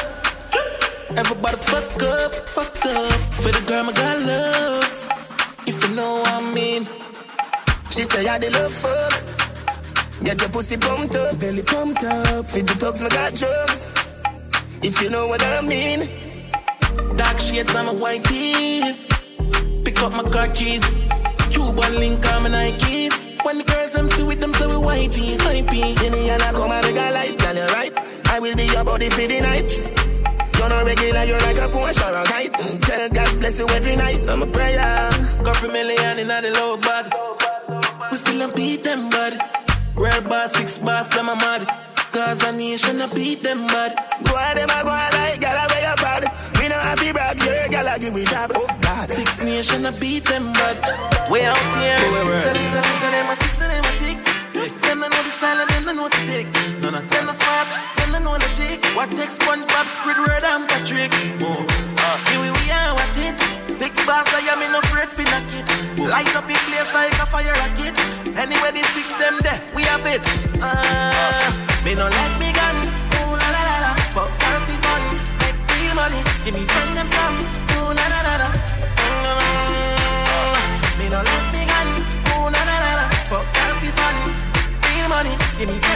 [1.17, 3.13] Everybody fuck up, fucked up.
[3.43, 5.07] For the girl my God loves.
[5.67, 6.89] If you know what I mean.
[7.91, 10.25] She say I the love fuck.
[10.25, 12.47] Get your pussy pumped up, belly pumped up.
[12.49, 13.93] Feed the talks, me got drugs.
[14.83, 16.01] If you know what I mean.
[17.17, 19.07] Dark shades on my white tees.
[19.85, 20.85] Pick up my car keys.
[21.51, 23.45] Cuban link on my Nikes.
[23.45, 25.93] When the girls them see with them, so we whitey, hypey.
[25.93, 28.06] See me and I come and make a light, girl, you right.
[28.31, 29.71] I will be your body for the night.
[30.59, 32.53] You're not regular, you're like a Porsche or a kite.
[32.53, 34.21] Mm, Tell God bless you every night.
[34.29, 35.11] I'm a prayer.
[35.45, 37.13] Couple million in the low bag.
[38.11, 39.39] We still don't beat them, bud.
[39.97, 41.67] Rare bar, six bars, them a mad.
[42.13, 43.93] Cause a nation a beat them, bud.
[44.25, 46.23] Boy, them a go on like gala where you bad.
[46.59, 48.51] We know have to brag, your gala give me job.
[48.55, 49.11] Oh God.
[49.11, 50.77] Six nation a beat them, bud.
[51.31, 51.97] Way out here.
[52.01, 54.83] Tell them, tell them, tell them a six and them a ticks.
[54.83, 56.57] Them don't know the style and them don't know the ticks.
[56.81, 57.69] None them not smart,
[58.27, 58.83] know the tick.
[58.99, 61.15] What takes SpongeBob, Squidward and Patrick?
[61.47, 61.55] Oh.
[61.55, 63.39] Uh, here we, we are, watch it.
[63.71, 65.63] Six bars, I am in afraid for knock it.
[66.03, 67.95] Light up in place like a fire rocket.
[68.35, 70.19] Anyway, the six them there, we have it.
[70.59, 71.55] Uh,
[71.87, 72.77] me no let me gun.
[73.23, 73.91] Ooh la la la la.
[74.11, 75.03] For healthy fun,
[75.39, 76.19] make real money.
[76.43, 77.39] Give me friend them some.
[77.79, 78.49] Ooh la la la la.
[79.07, 80.59] Mm,
[80.99, 81.89] Me no let me gun.
[82.35, 83.07] Ooh la la la la.
[83.31, 84.17] For healthy fun,
[84.83, 85.35] real money.
[85.59, 85.96] Give me friend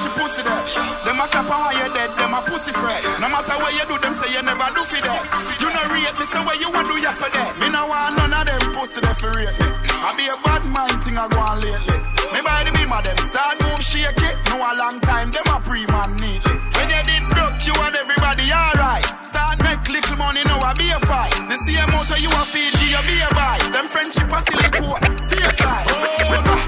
[0.00, 0.64] Watch your pussy there.
[1.04, 2.08] Them a clap while you're dead.
[2.16, 3.04] Them a pussy fret.
[3.20, 5.22] No matter what you do, them say you never do for that.
[5.60, 7.44] You know rate me, say what you want do yesterday.
[7.60, 9.68] Me no want none of them pussy there for rate me.
[10.00, 12.00] I be a bad mind thing I go on lately.
[12.32, 14.40] Me by the beam of them start move shake it.
[14.48, 16.56] No a long time, them a pre-man neatly.
[16.80, 19.04] When you did broke, you and everybody alright.
[19.20, 21.36] Start make little money, now I be a fight.
[21.44, 23.60] The same motor you a feed, you be a buy?
[23.68, 25.92] Them friendship a silly quote, fake life.
[25.92, 26.59] Oh,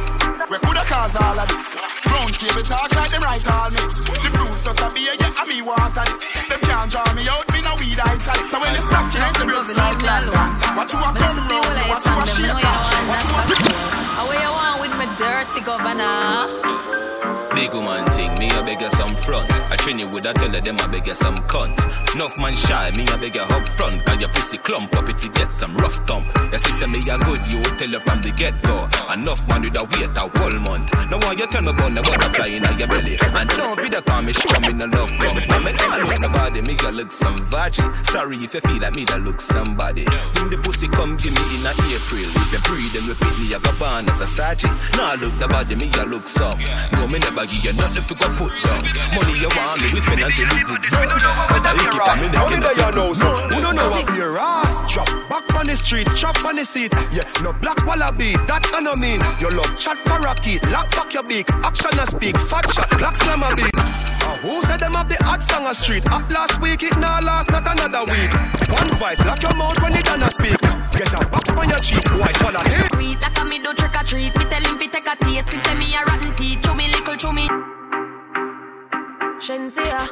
[1.03, 1.75] cause cause all of this.
[2.07, 4.05] Round table talk like them right all mix.
[4.07, 6.23] The fruits just a beer, yeah, and me water this.
[6.47, 8.51] Them can't draw me out, me no weed I chalice.
[8.51, 12.03] So when they stacking up the bricks like London, what you a come round, what
[12.07, 13.71] you a shake what you a
[14.23, 16.47] Away you want with my dirty governor.
[17.55, 19.51] Big woman thing, me I beg you some front.
[19.83, 21.75] I you with a tell them I beg you some cunt.
[22.14, 23.99] Enough man shy, me I beg you up front.
[24.07, 26.31] Cause your pussy clump up if you get some rough thump.
[26.55, 28.87] Your sister me a good, you tell her from the get go.
[29.11, 30.87] Enough man with a wait a whole month.
[31.11, 33.18] Now why you tell me about the butterfly in your belly?
[33.18, 35.51] And don't be the call me come in a love bump.
[35.51, 37.90] I mean, I look nobody, me you look some virgin.
[38.07, 40.07] Sorry if you feel like me that look somebody.
[40.38, 42.31] In the pussy come give me in a April.
[42.38, 44.79] If you breathe and repeat me, I go born as a sergeant.
[44.95, 46.55] Now look the body, me you look some.
[46.95, 48.87] No, me never give you nothing for go put down.
[49.18, 50.83] Money you want me, we spend until we good.
[50.83, 53.77] But I lick it, I'm in the Now me you know so No, Who don't
[53.77, 56.93] know what be your ass Drop back on the street, chop on the seat.
[57.13, 59.25] Yeah, no black wallaby, that I no mean.
[59.41, 61.49] You love chat parakeet, lock back your beak.
[61.65, 63.73] Action a speak, fat shot, clock slam a beat.
[63.73, 66.05] Uh, Who said them have the hot song a street?
[66.13, 68.33] At last week, it now last, not another week.
[68.69, 70.61] One voice, lock your mouth when it done a speak.
[70.93, 72.93] Get a box on your cheek, boy, swallow it?
[72.93, 74.37] Sweet like a me do trick or treat.
[74.37, 75.49] Me tell him fi take a taste.
[75.49, 76.61] Him say me a rotten teeth.
[76.61, 77.49] Chew me little, chew me.
[79.42, 80.07] Shenzia, uh.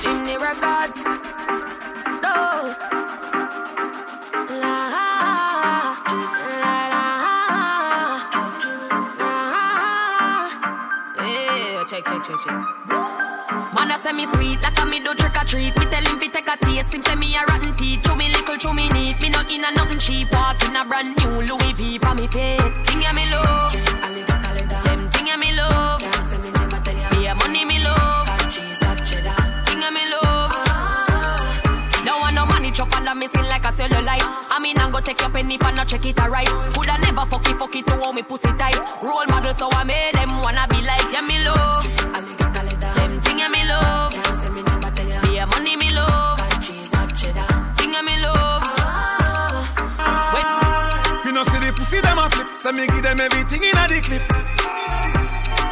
[0.00, 1.02] Jimmy Records.
[2.22, 2.70] No.
[4.54, 4.74] La,
[6.62, 7.04] la, la.
[11.18, 12.54] Yeah, check, check, check, check.
[13.74, 15.76] Man, I say me sweet like a me do trick or treat.
[15.76, 16.94] Me tell him fi take a taste.
[16.94, 18.04] Him say me a rotten teeth.
[18.04, 19.20] Chew me little, chew me neat.
[19.20, 20.30] Me not in a nothing cheap.
[20.30, 22.62] Walk in a brand new Louis V for me feet.
[22.86, 23.97] Thing ya me love.
[33.28, 34.22] Me skin like a cellulite.
[34.50, 36.48] I mean, I'm go take your penny for not check it alright.
[36.74, 38.76] Coulda never fuck it, fuck it to hold me pussy tight.
[39.02, 41.84] Role model, so I made them wanna be like yeah me love.
[42.96, 44.12] Them thing ya me love.
[45.22, 46.38] Be a money me love.
[47.76, 48.64] Thing ya me love.
[51.24, 53.88] You know, see the pussy them a flip, so me give them everything in a
[53.88, 54.22] the clip.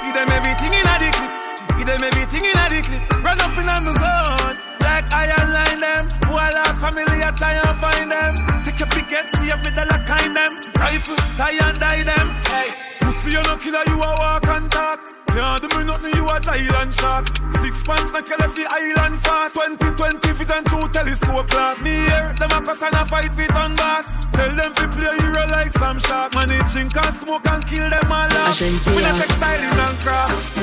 [0.05, 1.33] Give them everything in a the clip.
[1.79, 3.25] Give them everything in a the clip.
[3.25, 6.05] Run up in a me gun, like iron line them.
[6.29, 6.35] Who
[6.77, 8.63] Lost family, I try and find them.
[8.65, 10.53] Take your picket, see if me the lock kind them.
[10.75, 12.29] Rifle, tie and die them.
[12.49, 12.96] Hey,
[13.27, 15.01] pussy you no killer, you a walk and talk.
[15.29, 17.29] Can't do me nothing, you a giant shark.
[17.61, 19.55] Six pants, make you left the island fast.
[19.55, 21.83] 2020 vision through telescope glass.
[21.83, 24.25] Me here, them a cuss and a fight with on gas.
[24.33, 26.35] Tell them fi play hero like some shark.
[26.35, 28.61] Man, they drink and smoke and kill them all off.
[28.61, 30.57] We not textiling and craft.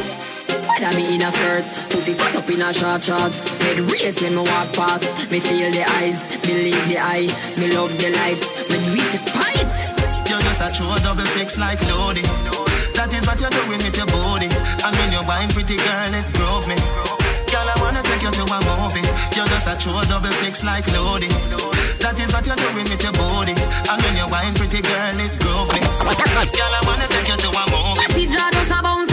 [0.64, 3.32] Whether me in a skirt, pussy fat up in a short short.
[3.62, 5.04] Head raise when me walk past.
[5.32, 7.28] Me feel the eyes, believe the eye.
[7.60, 9.93] Me love the life, me do it despite.
[10.54, 12.22] Just a true double six like Lodi.
[12.94, 14.46] That is what you're doing with your body.
[14.86, 16.78] And when you're wine, pretty girl, it drove me.
[17.50, 19.02] Girl, I wanna take you to a movie.
[19.34, 21.26] You're just a true double six like Lodi.
[22.06, 23.58] That is what you're doing with your body.
[23.58, 25.82] And when you're wine, pretty girl, it drove me.
[26.54, 28.30] Girl, I wanna take you to a movie.
[28.30, 29.10] Jaw does a bounce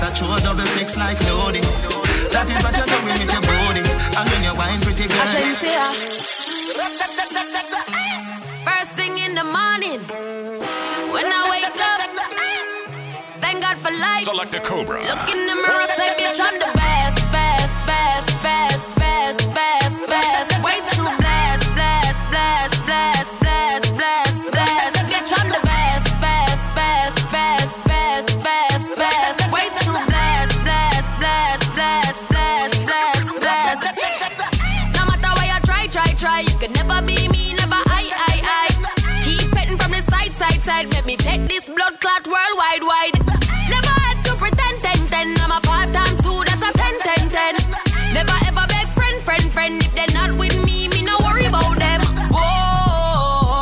[0.00, 1.60] You're just a true double six like Lodi.
[2.32, 3.84] That is what you're doing with your body.
[4.16, 5.28] And when you're wine, pretty girl.
[8.64, 10.00] First thing in the morning,
[11.12, 12.00] when I wake up,
[13.44, 14.24] thank God for life.
[14.24, 15.04] Selecta Cobra.
[15.04, 18.59] Look in the mirror, say, bitch, I'm the best, best, best, best, best,
[41.10, 43.18] me take this blood clot worldwide, wide.
[43.68, 45.34] Never had to pretend, ten, ten.
[45.42, 47.56] I'm a five times two, that's a ten, ten, ten.
[48.14, 49.82] Never ever beg friend, friend, friend.
[49.82, 52.00] If they're not with me, me no worry about them.
[52.30, 53.58] Whoa,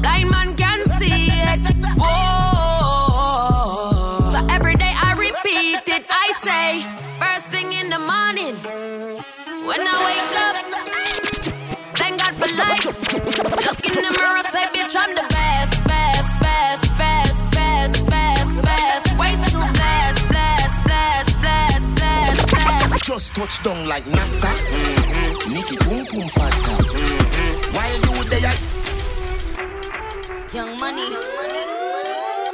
[0.00, 1.60] blind man can see it.
[2.00, 3.12] Whoa,
[4.32, 6.06] so every day I repeat it.
[6.08, 6.82] I say,
[7.20, 8.56] first thing in the morning,
[9.68, 10.56] when I wake up.
[12.00, 12.86] Thank God for life.
[13.66, 15.24] Look in the mirror, say, bitch, I'm the
[23.34, 24.48] touch down like NASA.
[24.48, 25.54] Mm-hmm.
[25.54, 26.74] Nikki Pum Pum Fanta.
[26.82, 27.74] Mm-hmm.
[27.74, 28.56] While you there,
[30.52, 31.08] Young money.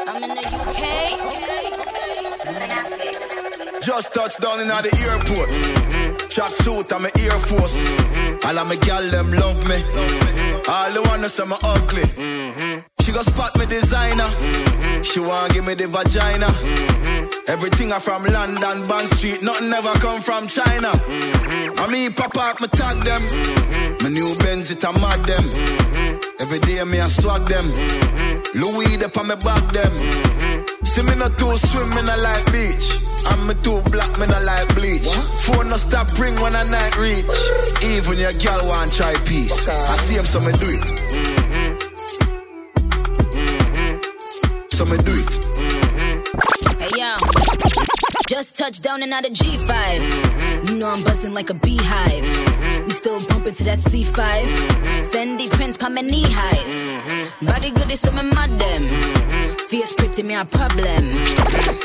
[0.07, 0.83] I'm in the UK.
[3.83, 5.51] Just touched down in the airport.
[5.51, 6.29] Mm-hmm.
[6.29, 7.85] Track suit, I'm an Air Force.
[7.85, 8.47] Mm-hmm.
[8.47, 9.77] All of my gal them love me.
[9.77, 10.71] Mm-hmm.
[10.71, 12.05] All the wanna say me ugly.
[13.01, 14.29] She go spot me designer.
[15.03, 17.28] She wanna give me the vagina.
[17.49, 20.93] Everything I from London, Bond Street, nothing ever come from China.
[20.93, 21.81] Mm-hmm.
[21.81, 23.23] I mean, pop up, me tag them.
[23.23, 24.05] Mm-hmm.
[24.05, 25.45] My new Benz, it a mad them.
[25.49, 26.45] Mm-hmm.
[26.45, 27.73] Every day me I swag them.
[28.53, 29.93] Louis, they on me back them.
[30.85, 33.01] See me not too swim, me not like beach.
[33.33, 35.09] I'm me too black, me not like bleach.
[35.49, 37.25] Phone no stop ring when I night reach.
[37.81, 39.69] Even your girl want try peace.
[39.69, 40.85] I see him, so me do it.
[44.69, 45.33] So me do it.
[46.79, 47.17] Hey yo,
[48.29, 50.69] just touched down and out of G5.
[50.69, 52.85] You know I'm buzzing like a beehive.
[52.85, 54.15] We still bumping to that C5.
[55.11, 57.33] Fendi prints pa my knee highs.
[57.43, 59.57] Body good is some mad them.
[59.69, 61.05] Fierce pretty me a problem.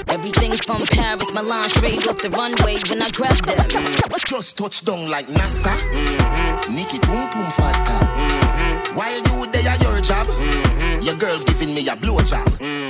[0.10, 3.86] Everything from Paris, Milan, straight off the runway when I grab them.
[4.26, 5.74] Just touch down like NASA.
[6.76, 8.96] Nikki Pum Pum Fanta.
[8.96, 10.28] While you there, your job.
[11.02, 12.83] Your girl giving me a blowjob.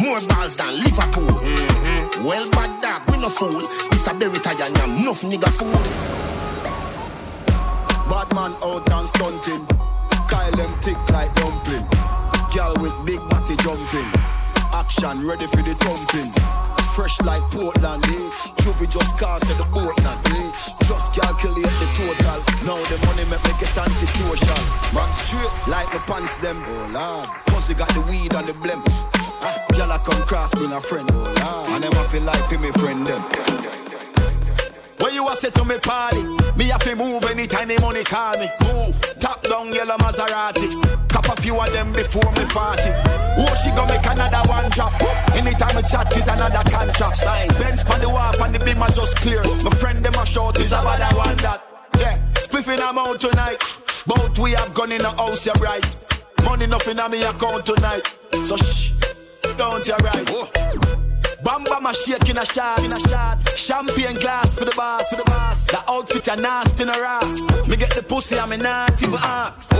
[0.00, 1.28] More balls than Liverpool.
[2.24, 3.60] Well, bad dog, we no fool.
[3.90, 5.76] This a berry tie and yam, enough nigga fool.
[8.08, 9.66] Bad man out and stunting.
[10.26, 11.86] Kyle them thick like dumpling.
[12.54, 14.08] Girl with big body jumping.
[14.72, 16.32] Action ready for the thumping.
[16.94, 18.30] Fresh like Portland, eh?
[18.64, 20.50] Juvie just cast at the boatland, eh?
[20.88, 22.40] Just calculate the total.
[22.64, 24.64] Now the money make me get antisocial.
[24.96, 26.64] Man straight like the pants them.
[26.66, 27.28] Oh lord.
[27.46, 29.19] Pussy got the weed and the blem.
[30.00, 31.10] Ah, come cross bring a friend.
[31.12, 31.38] Lord.
[31.38, 33.22] And them I feel like for me friend them.
[34.98, 36.22] When you a say to me party,
[36.56, 38.48] me have to move anytime the money call me.
[38.68, 40.68] Move, top down yellow Maserati.
[41.08, 42.90] Cop a few of them before me party.
[43.40, 44.92] Oh, she gonna make another one drop.
[45.34, 47.16] Anytime I chat is another contract.
[47.16, 47.48] Sign.
[47.60, 49.42] Benz pan the wharf and the beam are just clear.
[49.64, 51.60] My friend them a short is about that one that.
[51.98, 53.58] Yeah, spliffing amount tonight.
[54.06, 55.96] Both we have gone in the house, you're right.
[56.44, 58.04] Money nothing on me account tonight.
[58.44, 58.92] So shh,
[59.56, 60.26] don't you right.
[61.42, 63.40] Bam bam a shake in a shot, in a shot.
[63.56, 65.66] Champagne glass for the boss, for the boss.
[65.66, 67.40] The outfit a nasty in a ass.
[67.66, 69.70] Me get the pussy, I'm not even ask.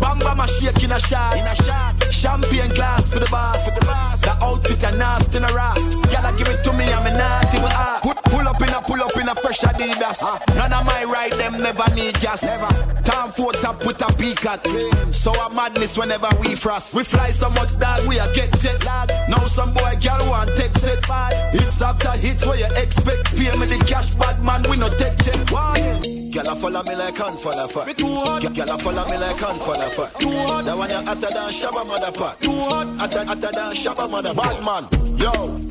[0.00, 1.94] Bam bam a shake in a shot, in a shot.
[2.12, 4.20] Champagne glass for the boss, for the boss.
[4.22, 5.94] The outfit a nasty in a ass.
[6.10, 8.02] Gyal give it to me, I'm not even ask.
[8.02, 10.20] Pull, pull up pull up in a fresh Adidas.
[10.22, 10.38] Ah.
[10.54, 12.42] None of my ride them never need gas.
[12.42, 13.02] Never.
[13.02, 14.66] Time for top put a peak at.
[15.12, 16.94] So a madness whenever we frost.
[16.94, 19.10] We fly so much that we a get jet lag.
[19.28, 21.04] Now some boy girl want text it.
[21.52, 23.36] Hits after hits where you expect.
[23.36, 25.50] Pay me the cash, bad man, we no take check.
[25.50, 26.00] Why?
[26.32, 27.96] Girl a follow me like hands for the fat.
[27.96, 30.20] Girl a follow me like hands for the fat.
[30.20, 30.64] Too hot.
[30.64, 32.40] That one you hotter than Shabba mother pot.
[32.40, 32.86] Too hot.
[32.98, 34.34] Hotter, hotter than Shabba mother.
[34.34, 34.84] Bad man.
[35.16, 35.30] Yo,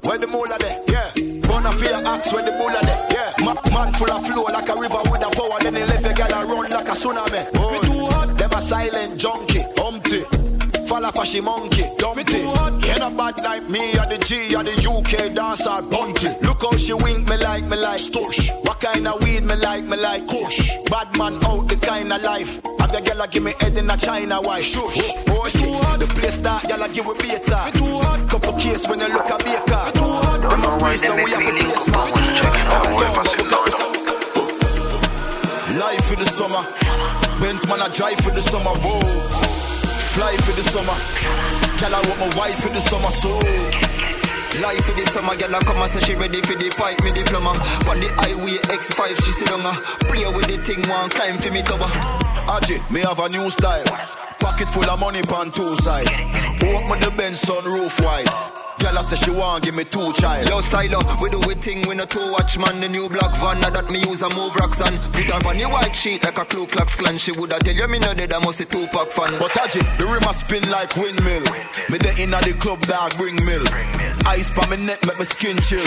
[0.09, 0.81] where the moolah there?
[0.87, 1.34] Yeah.
[1.55, 3.07] Bona fear axe where the bulla there.
[3.15, 3.45] Yeah.
[3.45, 5.57] Ma- man full of flow like a river with a power.
[5.61, 7.47] Then he left a girl a run like a tsunami.
[7.55, 7.79] Oh.
[7.79, 8.37] too hot.
[8.37, 9.63] Them a silent junkie.
[9.77, 10.27] Humpty.
[10.85, 12.43] Fall off a she monkey, dumpty.
[12.43, 16.27] Ain't a bad like me or the G or the UK dancer bunty.
[16.45, 18.51] Look how she wink me like me like stush.
[18.67, 20.75] What kind of weed me like me like kush.
[20.91, 22.59] Bad man out the kind of life.
[22.79, 24.61] Have the girl give me head in a China white.
[24.61, 24.99] Shush.
[25.31, 25.71] Oh, shit.
[25.99, 27.71] The place that girl give a beta.
[28.29, 29.24] Couple case when you look a.
[31.01, 32.07] Them a breeze so we have a place man.
[35.79, 36.63] Life for the summer.
[37.41, 38.71] Benz man I drive for the summer.
[38.79, 38.99] Whoa.
[40.15, 40.95] Fly for the summer.
[41.79, 43.35] Girl, I want my wife for the summer, so.
[44.63, 47.11] Life for the summer, girl, I come and say she ready for the pipe, me
[47.11, 47.51] diploma.
[47.91, 49.75] On the highway X5, she sit down, uh,
[50.07, 51.91] play with the thing, one climb for me tower.
[52.47, 53.83] Aji, me have a new style.
[54.39, 56.07] Pocket full of money pan two side.
[56.63, 58.54] Walk Open the Benz sunroof wide.
[58.79, 60.49] Girl, I say she want give me two child.
[60.49, 62.79] Yo, stylo, we do we thing, we no two watch man.
[62.81, 65.57] The new black van, now that me use a move rocks and put her on
[65.57, 67.17] the white sheet like a Ku Klux Klan.
[67.17, 69.31] She woulda tell you me no dead, I must a two pack fan.
[69.39, 71.45] But Aji, the rim a spin like windmill.
[71.87, 73.63] Me the inna the club dog bring mill.
[74.27, 75.85] Ice pa me neck make me skin chill.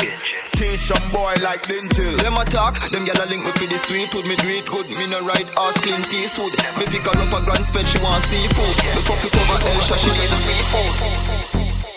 [0.57, 2.16] Teach some boy like dental.
[2.24, 4.24] Them a talk, them gyal link with me for the sweet wood.
[4.24, 6.57] Me do it good, me no ride ass clean teeth Eastwood.
[6.80, 8.76] Me pick her up a grand spec, she want seafood.
[8.97, 11.47] Me fuck it over Elsha, she need the seafood.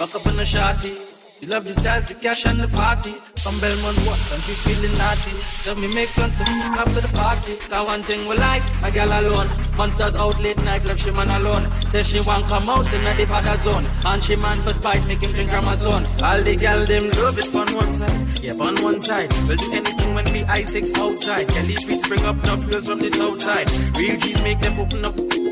[0.01, 0.97] Back up in the shotty.
[1.39, 3.13] She love the styles, the cash and the party.
[3.37, 5.31] From Belmont once and she's feeling naughty.
[5.61, 7.59] Tell me make fun to after the party.
[7.69, 9.51] That one thing we like, my girl alone.
[9.77, 11.69] Monsters out late night, left she man alone.
[11.87, 13.85] Say she want come out in the other zone.
[14.03, 16.07] And she man for spite, make him drink Amazon.
[16.19, 19.31] All the girl them love it on one side, yeah on one side.
[19.47, 21.47] Will do anything when the I6 outside.
[21.47, 23.69] Kelly Beats bring up tough girls from the south side.
[23.97, 25.50] Real G's make them open up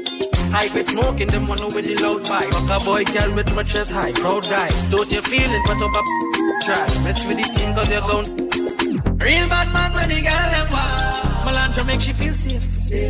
[0.51, 2.51] High grade smoking, them one with the loud vibe.
[2.51, 4.69] Fuck a boy, girl with my chest high, proud guy.
[4.89, 6.01] Don't you feeling, but up a
[6.65, 7.03] try.
[7.03, 8.25] Mess with this team cause you're gone.
[9.19, 11.45] Real bad man when the girl them wild.
[11.45, 12.63] Melandra make she feel safe.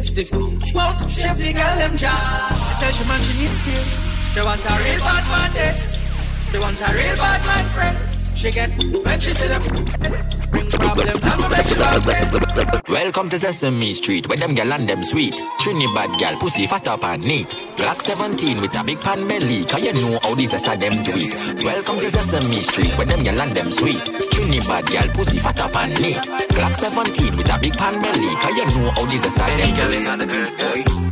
[0.04, 2.12] Stiff mouth, she have the girl them job.
[2.80, 4.36] Tell she man she needs skills.
[4.36, 5.54] They want a real bad man eh?
[5.54, 5.76] dead.
[6.52, 8.09] They want a real bad man friend.
[8.40, 8.70] She get
[9.04, 9.62] when she see them.
[12.88, 15.42] Welcome to Sesame Street, where them gal and them sweet.
[15.60, 17.48] Trinidad gal, pussy fat up and neat.
[17.76, 21.12] Glock 17 with a big pan belly, cause you know how these are them do
[21.16, 21.66] it.
[21.66, 24.06] Welcome to Sesame Street, where them gal and them sweet.
[24.32, 26.24] Trinidad gal, pussy fat up and neat.
[26.56, 29.84] Glock 17 with a big pan belly, cause you know how these are them do
[29.92, 31.09] it.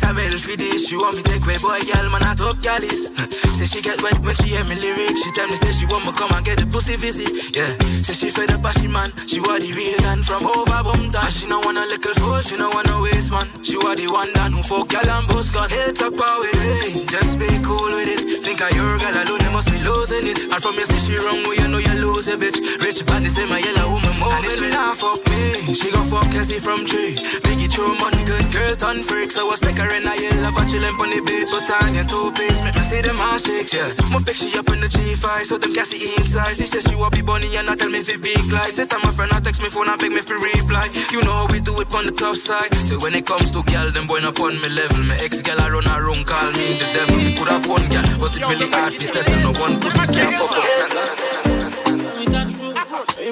[0.00, 0.88] She get a medal for this.
[0.88, 3.12] She want me take away boy, girl, man, I top gallus.
[3.60, 5.20] say she get wet when she hear me lyrics.
[5.20, 7.28] She tell me say she want me come and get the pussy visit.
[7.52, 7.68] Yeah,
[8.00, 9.12] say she fed up, she man.
[9.28, 11.28] She want the real and from over Bumta.
[11.28, 13.44] She no want a little fool, she no want a waste man.
[13.60, 15.68] She want the one that who fuck girl and boss gun.
[15.68, 18.40] Hit up with it, just be cool with it.
[18.40, 20.48] Think of your girl alone, you must be losing it.
[20.48, 22.56] And from your say she wrong, well, you know you lose a bitch.
[22.80, 24.32] Rich body say my yellow woman moving.
[24.32, 27.20] And if she not fuck me, she gon' fuck Cassie from tree.
[27.44, 29.30] Biggie throw money, good girl, turn freak.
[29.30, 31.50] So I stick her in a yellow for chillin' on the beach.
[31.50, 33.90] But I get two piece, make me see them all shake, yeah.
[34.12, 36.54] My pick she up in the G5, so them Cassie inside.
[36.56, 38.74] She says she want be bunny and I tell me if it be light.
[38.74, 40.86] Say time my friend, I text me phone, I beg me for reply.
[41.10, 42.72] You know how we do it on the tough side.
[42.86, 45.02] So when it comes to girl, them boy up on me level.
[45.04, 47.16] My ex girl, I run around, call me the devil.
[47.16, 50.34] Me could have one girl, but it really hard to settle no one pussy can't
[50.38, 52.29] fuck up.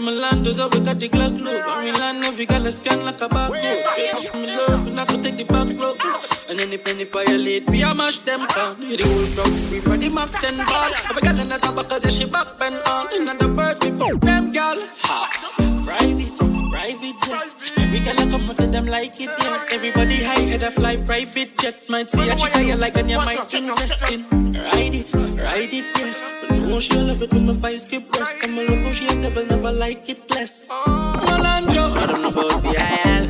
[0.00, 1.62] My land is up, we got the Glock load.
[1.66, 3.84] I'm in land, every girl a scan like a barcode.
[3.98, 6.00] Yeah, me love, and I could take the back road.
[6.48, 8.80] And any penny violate, we a mash them down.
[8.80, 10.90] Yeah, the whole crowd, we ready Mac 10 ball.
[11.10, 13.28] Every girl in the top, cause she back bend on.
[13.28, 14.76] And the bird, we fuck them, girl.
[15.02, 17.56] Ha, private, private jets.
[17.76, 19.72] Every girl I come to them like it, yes.
[19.72, 21.88] Everybody high head a fly private jets.
[21.88, 24.20] Might see a chick you like and you might invest in.
[24.54, 26.22] Ride it, ride it, yes.
[26.40, 28.36] But no, she love it when my vice get breast.
[28.42, 30.68] I'm a love how she a devil, never like it less.
[30.68, 33.24] Melandro, I don't know about the IL.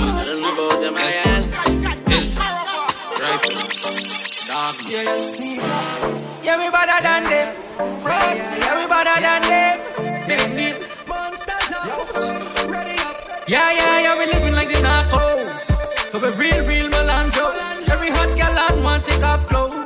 [0.00, 1.42] I don't know about them IL.
[3.22, 3.42] Right.
[4.46, 4.74] Dog.
[4.86, 5.02] Yeah,
[6.44, 7.48] yeah, we better than them.
[8.62, 10.11] Yeah, we better than them.
[11.08, 13.48] Monsters out.
[13.48, 15.70] Yeah, yeah, yeah, we living like the narcos.
[16.12, 17.88] Cause we real, real Melandros.
[17.88, 19.81] Every hot gal want take off clothes.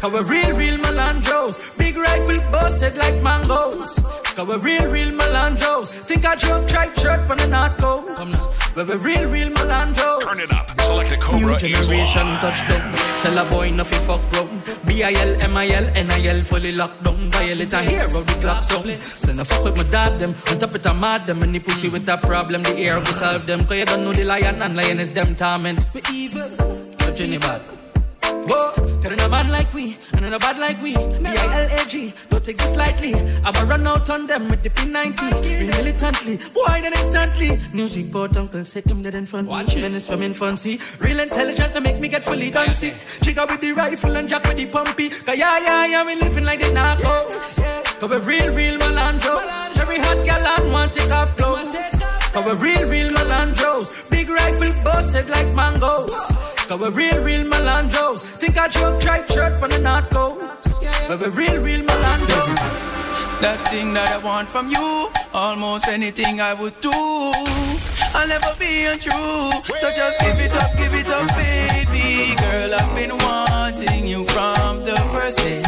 [0.00, 1.76] Cause we're real, real Melandros.
[1.76, 3.98] Big rifle busted like mangoes.
[4.36, 5.88] Cause we real, real Melandros.
[5.88, 8.48] Think I joke, try shirt from the North Coast.
[8.76, 10.22] But we're real, real Melandros.
[10.22, 10.68] Turn it up.
[10.86, 12.94] Selecta Cobra New generation touchdown.
[13.22, 14.62] Tell a boy nothing fuck round.
[14.86, 17.16] B-I-L, M-I-L, N-I-L fully locked down.
[17.32, 19.02] Violate a hero, the clock sound.
[19.02, 20.30] Send a fuck with my dad them.
[20.52, 21.42] On top it a mad them.
[21.42, 23.64] And the pussy with a problem, the air will solve them.
[23.64, 25.84] Cause you don't know the lion and lion is them torment.
[25.92, 26.48] We evil.
[26.98, 27.77] Touch anybody.
[28.48, 28.72] Whoa,
[29.12, 30.94] in a bad like we, and in a bad like we.
[30.94, 33.14] B-I-L-A-G, don't take this lightly.
[33.14, 35.42] I will run out on them with the P90.
[35.42, 37.58] Be militantly, boy, then instantly.
[37.72, 39.48] News report, uncle said him dead in front.
[39.48, 40.80] Watch Menace from infancy.
[40.98, 42.92] Real intelligent to make me get fully dancy.
[43.22, 45.10] Trigger with the rifle and jack with the pumpy.
[45.24, 47.28] Cause yeah, yeah, yeah, we living like the narco.
[48.00, 49.78] Cause we real, real Melandros.
[49.78, 51.97] Every hot gal and want take off clothes.
[52.38, 54.08] Cause we're real, real Melandros.
[54.10, 56.30] Big rifle busted like mangoes.
[56.68, 58.20] Cause we real, real Melandros.
[58.20, 60.80] Think I joke, try shirt from the North Coast.
[61.08, 62.46] But we're real, real Melandros.
[63.40, 66.92] That thing that I want from you, almost anything I would do.
[68.14, 69.50] I'll never be untrue.
[69.74, 72.36] So just give it up, give it up, baby.
[72.38, 75.67] Girl, I've been wanting you from the first day.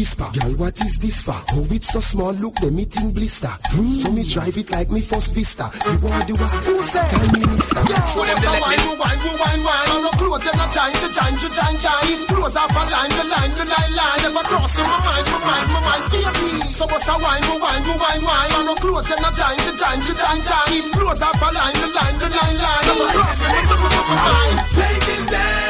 [0.00, 1.36] Whisper, girl, what is this for?
[1.52, 3.52] Oh, it's so small, look, them it in blister.
[3.76, 4.00] Mm.
[4.00, 5.68] So me drive it like me first vista.
[5.84, 7.84] You are the one who said, time minister.
[7.84, 9.88] Yeah, show them the wine, you wine, you wine, wine.
[9.92, 12.16] I'm not close, them not chine, to chine, to chine, chine.
[12.32, 14.20] Close off a line, the line, the line, line.
[14.24, 16.48] Never cross in my mind, my mind, my mind, baby.
[16.72, 18.50] So what's a wine, you wine, you wine, wine.
[18.56, 20.84] I'm not close, them not chine, to chine, to chine, chine.
[20.96, 22.84] Close off a line, the line, the line, line.
[22.88, 24.56] Never cross in my mind.
[24.72, 25.69] Taking dance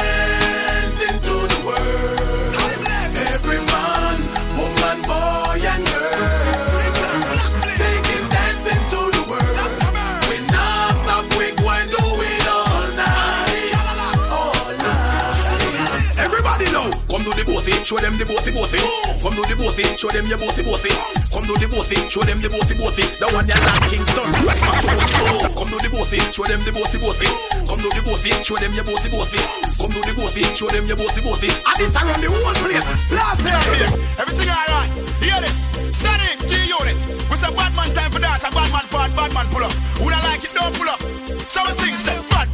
[17.91, 18.51] bossy.
[18.51, 18.79] Bossy.
[19.21, 20.89] Come do the bossy, show them your bossy bossy.
[21.29, 23.05] Come do the bossy, show them the bossy bossy.
[23.21, 26.61] The one you like Kingston, right back to what Come do the bossy, show them
[26.65, 27.27] the bossy bossy.
[27.69, 29.39] Come do the bossy, show them your bossy bossy.
[29.77, 31.49] Come do the bossy, show them your bossy bossy.
[31.53, 32.85] And this around the whole place.
[33.13, 34.89] Last year, everything alright.
[35.21, 36.97] Hear this, steady, G unit.
[37.29, 39.73] We say bad man time for dance, and bad bad man pull up.
[40.01, 40.99] Who don't like it, don't pull up.
[41.45, 42.49] So we sing, say bad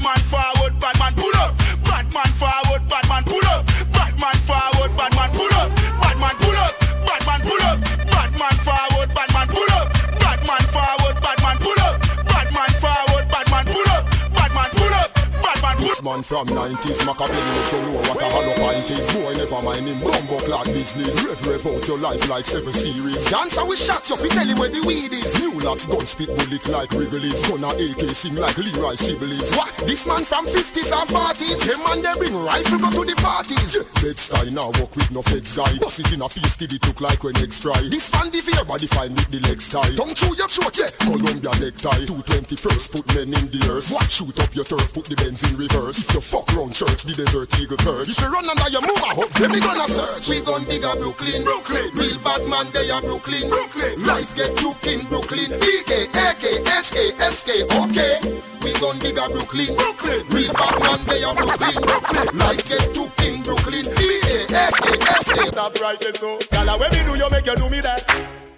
[16.07, 19.11] man from 90s, Machiavelli make you know what a hollow pint is.
[19.11, 21.19] Boy, never mind him, bumbo clad business.
[21.27, 23.25] Rev, rev out your life like seven series.
[23.27, 25.27] Dancer we shot you, fi tell him where the weed is.
[25.43, 27.43] New locks, gun spit bullet like Wrigley's.
[27.51, 29.51] Of AK sing like Leroy Sibbles.
[29.57, 29.73] What?
[29.83, 31.59] This man from 50s and 40s.
[31.67, 33.75] Him and they bring rifle go to the parties.
[33.99, 35.75] Bed style now walk with no feds guy.
[35.79, 37.75] Bust it in a face till it look like when eggs fry.
[37.91, 39.91] This fan the fear body fine with the legs tie.
[39.97, 40.93] Tongue through your throat, yeah.
[41.03, 42.05] Columbia necktie.
[42.07, 43.91] 221st put men in the earth.
[43.91, 44.07] What?
[44.07, 45.96] Shoot up your turf, put the Benz in reverse.
[45.97, 48.05] If you fuck round church, the desert eagle perch.
[48.05, 50.29] If you run under your move, I hope then we gonna search.
[50.29, 51.89] We gon' dig a Brooklyn, Brooklyn.
[51.97, 54.05] Real bad man, they are Brooklyn, Brooklyn.
[54.05, 55.57] Life get took in Brooklyn.
[55.57, 57.49] BK, AK, SK, SK,
[57.81, 58.21] okay.
[58.61, 60.21] We gon' dig a Brooklyn, Brooklyn.
[60.29, 62.27] Real bad man, they are Brooklyn, Brooklyn.
[62.45, 63.85] Life get took in Brooklyn.
[63.97, 65.49] BK, SK, SK.
[65.49, 66.37] Stop right there, oh.
[66.37, 66.47] so.
[66.53, 68.05] Gala, when me do you make you do me that?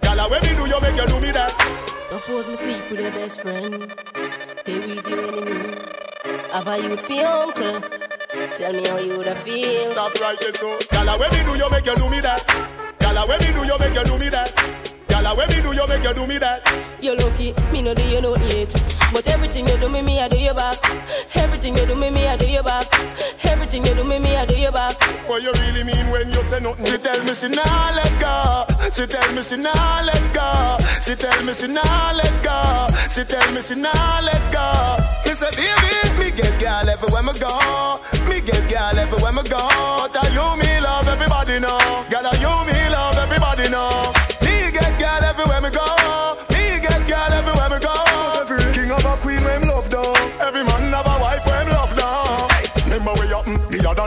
[0.03, 1.55] Gala, when me do you make you do me that?
[2.11, 3.87] Suppose me sleep with your best friend.
[4.59, 5.98] Stay with you anyway.
[6.25, 7.81] Have a youth for uncle.
[8.57, 9.91] Tell me how you woulda feel.
[9.91, 10.77] Stop right there, so.
[10.91, 12.43] Gala, when me do you make you do me that?
[12.99, 14.78] Gala, when me do you make you do me that?
[15.19, 16.63] Gala, when me do you make you do me that?
[17.03, 18.71] You're lucky, me no do you no hate.
[19.11, 20.79] But everything you do me, me I do you back.
[21.35, 22.87] Everything you do me, me I do you back.
[23.43, 24.95] Everything you do me, me I do you back.
[25.27, 26.85] What you really mean when you say nothing?
[26.85, 28.63] She tell me she nah let go.
[28.95, 30.47] She tell me she nah let go.
[31.03, 32.87] She tell me she nah let go.
[33.11, 35.03] She tell me she nah let go.
[35.27, 37.99] Me say baby, me get girl everywhere me go.
[38.31, 39.67] Me get girl everywhere me go.
[39.99, 41.78] But are you me love everybody know?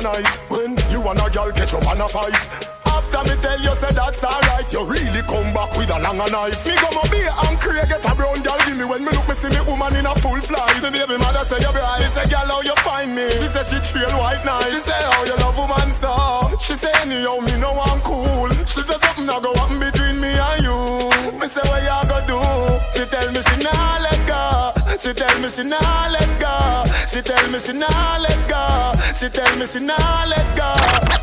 [0.02, 2.34] Night when you and a girl catch up and a fight.
[2.92, 6.66] After me tell you say that's alright, you really come back with a longer knife.
[6.66, 7.06] Me go my
[7.48, 9.94] and Craig get a brown girl give me when me look me see me woman
[9.96, 10.76] in a full flight.
[10.82, 12.02] Me baby mother say you bright.
[12.02, 13.30] Me say girl how you find me?
[13.30, 14.68] She say she trail white night.
[14.74, 16.10] She say how you love woman so.
[16.58, 18.50] She say anyhow me know I'm cool.
[18.66, 20.78] She say something a go happen between me and you.
[21.38, 22.38] Me say what you go do?
[22.90, 24.81] She tell me she nah let go.
[24.98, 25.78] She tell me she nah
[26.10, 26.84] let go.
[27.08, 28.92] She tell me she nah let go.
[29.14, 30.68] She tell me she nah let go.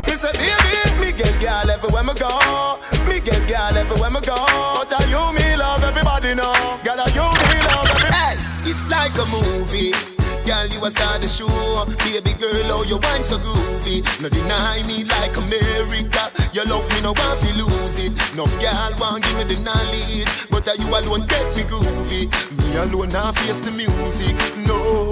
[0.06, 2.78] Me say baby, me get girl everywhere me go.
[3.08, 4.36] Me get girl everywhere me go.
[4.36, 6.52] But are you me love everybody know?
[6.84, 8.14] Girl, are you me love everybody?
[8.14, 8.34] Hey,
[8.70, 10.09] it's like a movie.
[10.60, 11.48] Girl, you a star the show.
[12.04, 14.04] Baby girl, oh, you wine so groovy.
[14.20, 16.28] No deny me like America.
[16.52, 18.12] You love me, no want to lose it.
[18.36, 20.28] Enough girl want give me the knowledge.
[20.52, 22.28] But are you alone take me groovy.
[22.60, 24.36] Me alone now face the music.
[24.68, 25.09] No,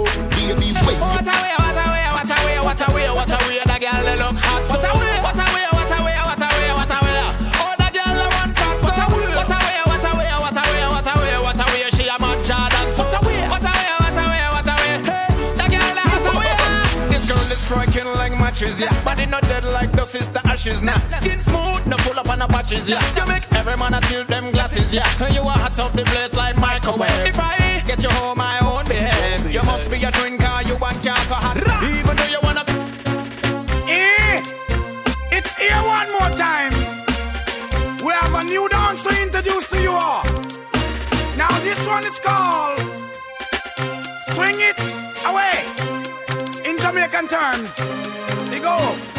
[20.59, 20.99] ashes, nah.
[21.09, 23.01] Skin smooth, no pull up on the patches, yeah.
[23.15, 25.07] You make every man a tilt them glasses, yeah.
[25.29, 27.25] You are hot up the place like microwave.
[27.25, 29.51] If I get you home, my own behave.
[29.51, 31.57] You must be a drinker, you want car so hot.
[31.83, 32.63] Even though you wanna.
[33.87, 34.43] Eh,
[35.31, 36.73] it's here one more time.
[38.05, 40.23] We have a new dance to introduce to you all.
[41.37, 42.79] Now this one is called
[44.33, 44.79] Swing It
[45.25, 45.55] Away
[46.69, 47.75] in Jamaican terms.
[48.51, 49.18] They go.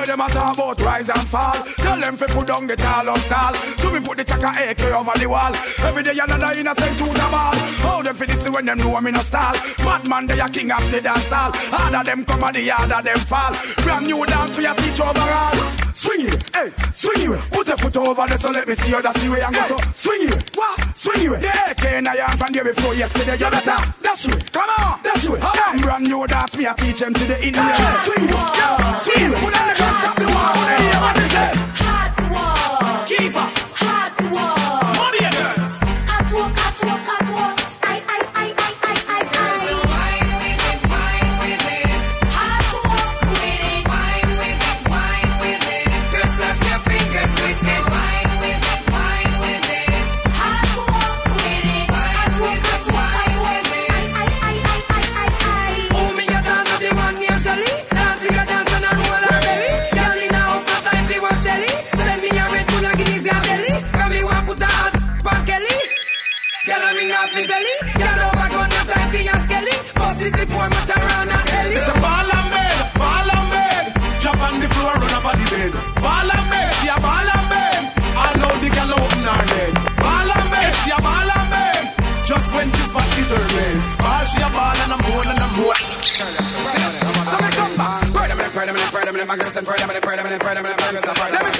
[0.00, 1.52] Hear them a talk about rise and fall.
[1.76, 3.52] Tell them fi put down the tall of tall.
[3.52, 5.52] To me put the chaka AK over the wall.
[5.84, 7.54] Every day another innocent to the ball.
[7.84, 9.52] How them fi this when them know me no style.
[9.76, 11.52] Bad man they a king of the dance hall.
[11.52, 13.52] Harder them come and the harder them fall.
[13.84, 15.89] Brand new dance for your teach overall.
[16.10, 17.40] Swing it, hey, swing it.
[17.52, 19.94] Put a foot over there so let me see that's the way I'm going to
[19.94, 20.56] swing it.
[20.56, 20.98] What?
[20.98, 21.40] Swing it.
[21.40, 23.34] The AK in the hand from there before yesterday.
[23.34, 24.52] You better dash it.
[24.52, 25.40] Come on, dash it.
[25.40, 27.64] Come brand new dance me I teach them to the Indian.
[28.02, 29.38] Swing it, yeah, swing it.
[29.38, 30.50] Put on the gun, stop the war.
[30.50, 31.50] What do you hear what they say?
[31.78, 33.06] Hot war.
[33.06, 33.38] Keeper.
[33.38, 33.69] Hot
[67.00, 67.74] Girl, in off Zelly.
[67.96, 69.72] Girl, over gun, no time for your skelly.
[70.20, 71.80] This before Mataran and Ellie.
[71.80, 73.84] It's a ball and bed, ball and bed.
[74.20, 75.72] Jump on the floor, run over the bed.
[75.96, 77.80] Ball and bed, yeah, ball and bed.
[78.20, 79.72] I know the girl open her leg.
[79.96, 81.88] Ball and bed, yeah, ball and bed.
[82.28, 83.80] Just when she's back determined.
[83.96, 85.80] Ball, she a ball and I'm more and I'm more.
[85.80, 88.12] So me come back.
[88.12, 91.32] Predominant, predominant, predominant, magnificent, predominant, predominant, predominant, magnificent, predominant.
[91.32, 91.59] Let me change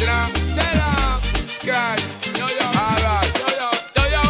[0.00, 0.26] you know.
[0.54, 1.00] Tell them.
[2.36, 2.66] Yo, yo.
[2.72, 3.28] Alright.
[3.36, 3.68] Yo, yo.
[3.96, 4.22] Yo, yo.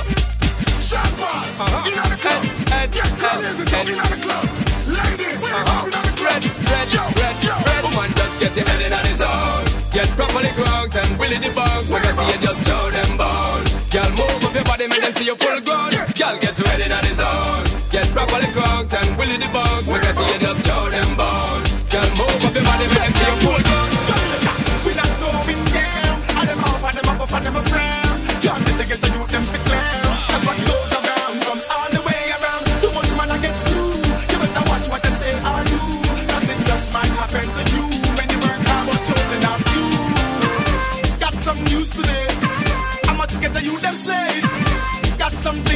[0.83, 1.55] Champagne,
[1.87, 2.43] in the club.
[2.91, 4.45] Get girls and talking in the club.
[4.91, 6.27] Ladies, when they talking in the club.
[6.27, 7.83] Red, red, red, red.
[7.85, 9.63] Woman just get your head in on his own.
[9.93, 11.91] Get properly cranked and willy the bounce.
[11.91, 13.71] When I see you just show them bones.
[13.91, 15.91] Girl, move up your body, make them see you full grown.
[15.91, 17.63] Girl, get ready on his own.
[17.91, 19.51] Get properly cranked and willy the.
[19.87, 20.65] When I see you just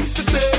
[0.05, 0.54] things to say.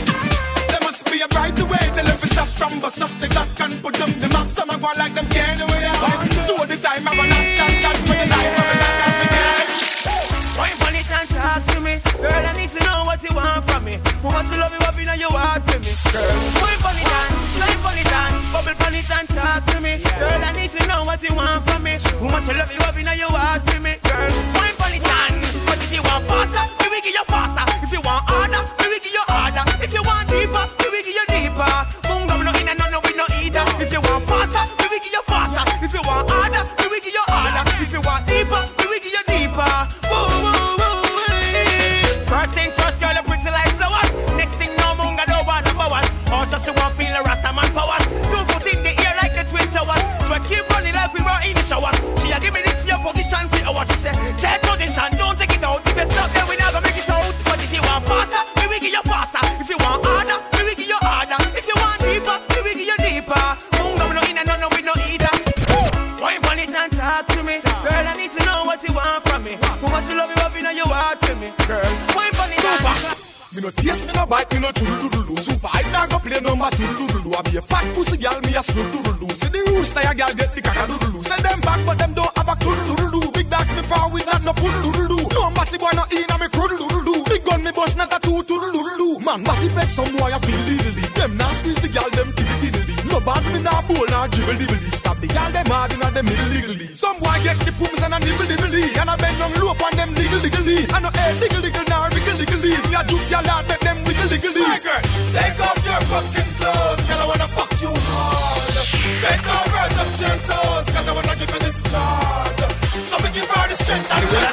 [114.16, 114.48] And will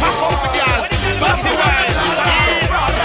[0.00, 0.82] Pop up the girl,
[1.20, 1.94] party wild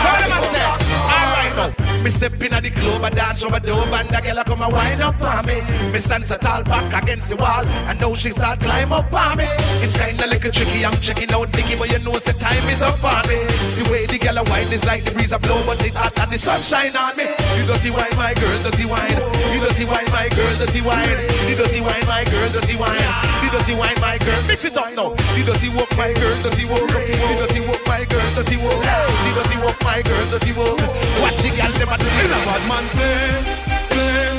[0.04, 0.68] So them a say,
[1.16, 4.40] alright now me step in at the club, I dance over dope, and the girl
[4.60, 5.62] come and wind up on me.
[5.92, 9.38] Me stand so tall back against the wall, and now she start climb up on
[9.38, 9.48] me.
[9.84, 13.02] It's kinda little tricky, I'm checking out Nicky, but you know the time is up
[13.04, 13.40] on me.
[13.80, 16.18] The way the girl a wine is like the breeze a blow, but it hot
[16.20, 17.28] and the sunshine on me.
[17.58, 19.20] You dirty wine, my girl, dirty wine.
[19.54, 21.20] You dirty wine, my girl, dirty wine.
[21.48, 23.08] The dirty wine, my girl, dirty wine.
[23.42, 25.16] The dirty wine, my girl, mix it up now.
[25.36, 26.88] The dirty walk, my girl, dirty walk.
[26.92, 28.82] The dirty walk, my girl, dirty walk.
[28.84, 30.78] The dirty walk, my girl, dirty walk.
[31.24, 32.32] Watch the girl them a do it.
[32.44, 34.39] Bad man place, place.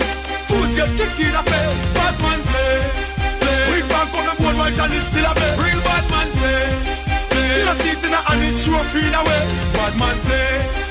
[0.51, 1.95] Fools get kicked in the face.
[1.95, 3.71] Bad man place, place.
[3.71, 5.59] We bank on the board while Johnny still a bed.
[5.63, 7.07] Real bad man place.
[7.55, 9.45] You know see it in a hand, it trophy in a way.
[9.79, 10.89] Bad man place.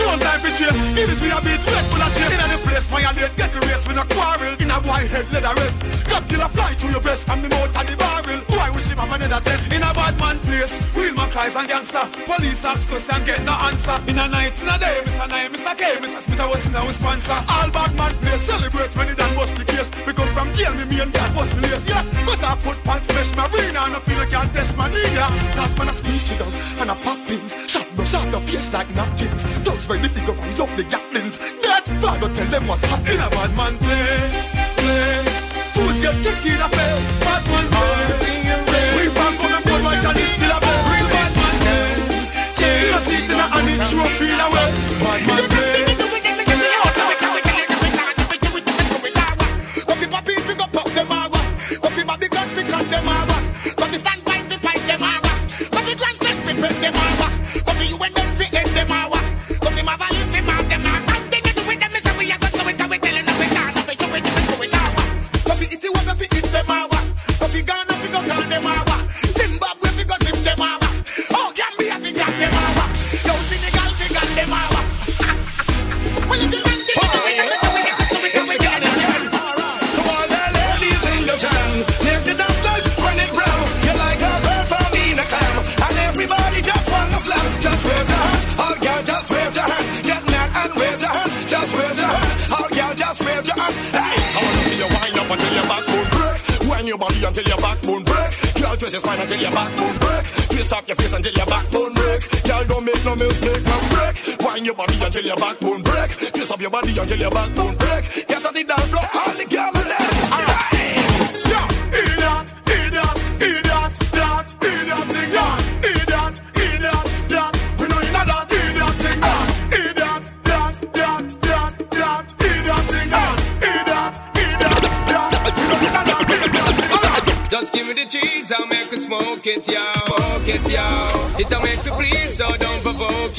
[0.00, 0.78] No time for chase.
[0.94, 2.32] Give me a beat, wait full of chase.
[2.32, 3.84] In the place, fire date, get the race.
[3.86, 4.54] We no quarrel.
[4.60, 5.78] In a white head, let leather rest.
[6.08, 7.26] God kill a fly through your vest.
[7.26, 8.40] From the mouth and the barrel.
[8.48, 9.72] Why wish him a another test.
[9.72, 12.04] In a bad man place, real Mackays and gangster.
[12.26, 13.96] Police ask question, get no answer.
[14.08, 15.28] In a night, in a day, Mr.
[15.28, 15.76] Nine, Mr.
[15.76, 16.20] K, Mr.
[16.20, 17.38] Smith, I was in our sponsor.
[17.56, 19.90] All bad man place, celebrate when it done bust the case.
[20.06, 22.04] We come from jail, me me and dad bust me lace, yeah.
[22.26, 25.12] Cut off foot pants, smash my arena, and I feel I can't test my knee,
[25.14, 25.30] yeah.
[25.56, 27.56] Last man, I squeeze chiggers, and I pop pins.
[27.70, 29.44] Shot brush out the face like napkins.
[29.64, 31.38] Dogs ready to go rise up the gatlings.
[31.62, 33.08] That father tell them what happened.
[33.08, 35.52] In a bad man place, place.
[35.74, 37.18] Fools get kicked in the face.
[37.24, 38.32] Bad man place.
[38.96, 40.58] We back on the board, right, and it's still a.
[40.60, 42.22] Real bad man place.
[43.06, 44.68] Sit in a and it's trophy away.
[45.02, 45.61] Bad man place.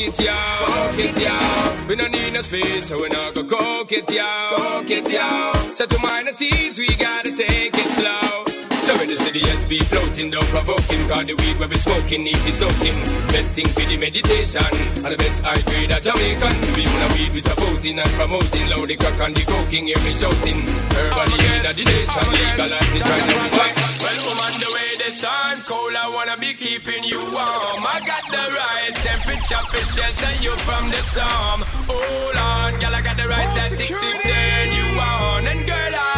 [0.04, 0.36] It, yo.
[0.66, 1.88] Smoke it, yo.
[1.88, 4.26] We don't need no space, so we not go coke it, yo.
[4.56, 5.54] Coke it, yo.
[5.76, 8.44] So to mind the tease, we gotta take it slow.
[8.84, 12.26] So when the city SB floating, don't provoke him Cause the weed where we smoking
[12.26, 13.00] need it soaking
[13.32, 14.60] Best thing for the meditation
[15.08, 18.68] And the best high grade of Jamaican We want a weed we supporting and promoting
[18.68, 20.68] Loud the crack and the coking, hear me shouting
[21.00, 23.83] Everybody in the nation, legalize it now we fight
[25.24, 30.34] time cold I wanna be keeping you warm I got the right temperature for shelter
[30.44, 34.88] you from the storm Hold on, girl, I got the right tactics to turn you
[35.00, 36.14] on And girl, I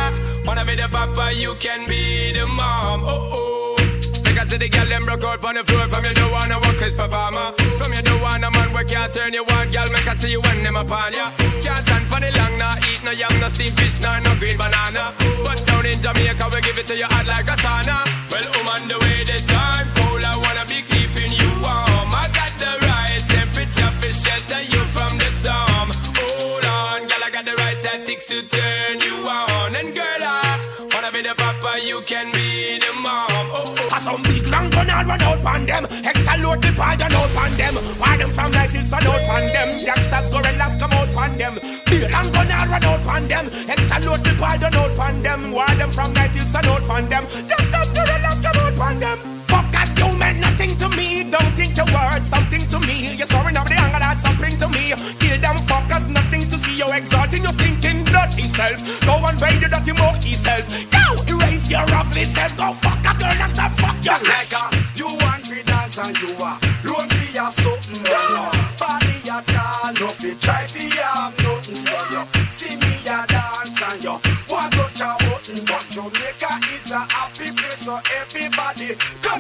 [0.46, 3.02] Wanna be the papa, you can be the mom.
[3.04, 3.76] Oh oh.
[4.24, 6.94] Because the girl them broke out on the floor from you don't wanna work as
[6.94, 7.52] performer.
[7.80, 9.90] From you don't wanna man work can't turn you on, girl.
[9.92, 11.32] Make I see you when them upon ya.
[11.66, 12.65] Can't stand for the long, eat
[13.06, 15.14] no yam, no steamed fish, nah no green banana.
[15.46, 18.02] But down in Jamaica we give it to you hot like a sauna.
[18.32, 22.10] Well, um on the way this time cold, I wanna be keeping you warm.
[22.10, 25.88] I got the right temperature for shelter you from the storm.
[26.18, 30.24] Hold on, girl, I got the right tactics to turn you on, and girl.
[30.26, 33.30] I wanna be the papa, you can be the mom.
[33.30, 34.00] Oh, oh.
[34.06, 35.86] Some big long gun and run out pan them.
[36.06, 37.74] Extra load the pad and out pan them.
[37.98, 39.70] Why them from hills and out pan them.
[39.86, 41.85] Gangsters, gorillas come out pan them.
[41.96, 43.46] Big long gun and run out pan them.
[43.72, 45.52] Extra load the pad and out pan them.
[45.56, 47.24] Why them from like hills and out pan them.
[47.48, 49.18] Just Gangsters, gorillas come out on them.
[49.48, 51.24] Fuckers, you meant nothing to me.
[51.32, 53.16] Don't think your words something to me.
[53.16, 54.92] You're soaring up the anger, that's something to me.
[55.24, 56.76] Kill them fuckers, nothing to see.
[56.76, 58.84] You exalting your thinking dirty self.
[59.08, 60.68] Go and raid the dirty monkey self.
[60.92, 62.52] Go erase your ugly self.
[62.58, 64.55] Go fuck a girl and stop fuck yourself.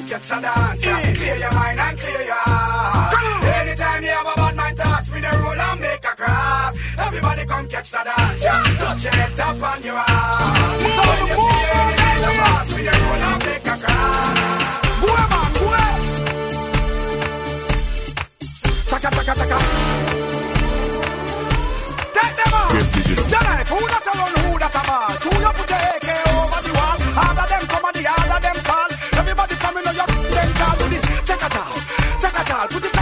[0.06, 1.14] Come catch a dance yeah.
[1.16, 3.14] Clear your mind and clear your heart
[3.58, 7.45] Anytime you have a bad mind touch me the roll and make a cross Everybody
[7.45, 8.64] come catch the dance yeah.
[8.78, 12.86] Touch your head up on your heart So when you see any the boss with
[12.86, 14.38] the roll and make a cross
[15.01, 15.68] Go man, go
[18.89, 19.58] Chaka, chaka, chaka.
[22.16, 22.72] Take them out.
[23.32, 25.10] Tonight, who that alone, who that a ball?
[25.26, 26.05] Who you put your AK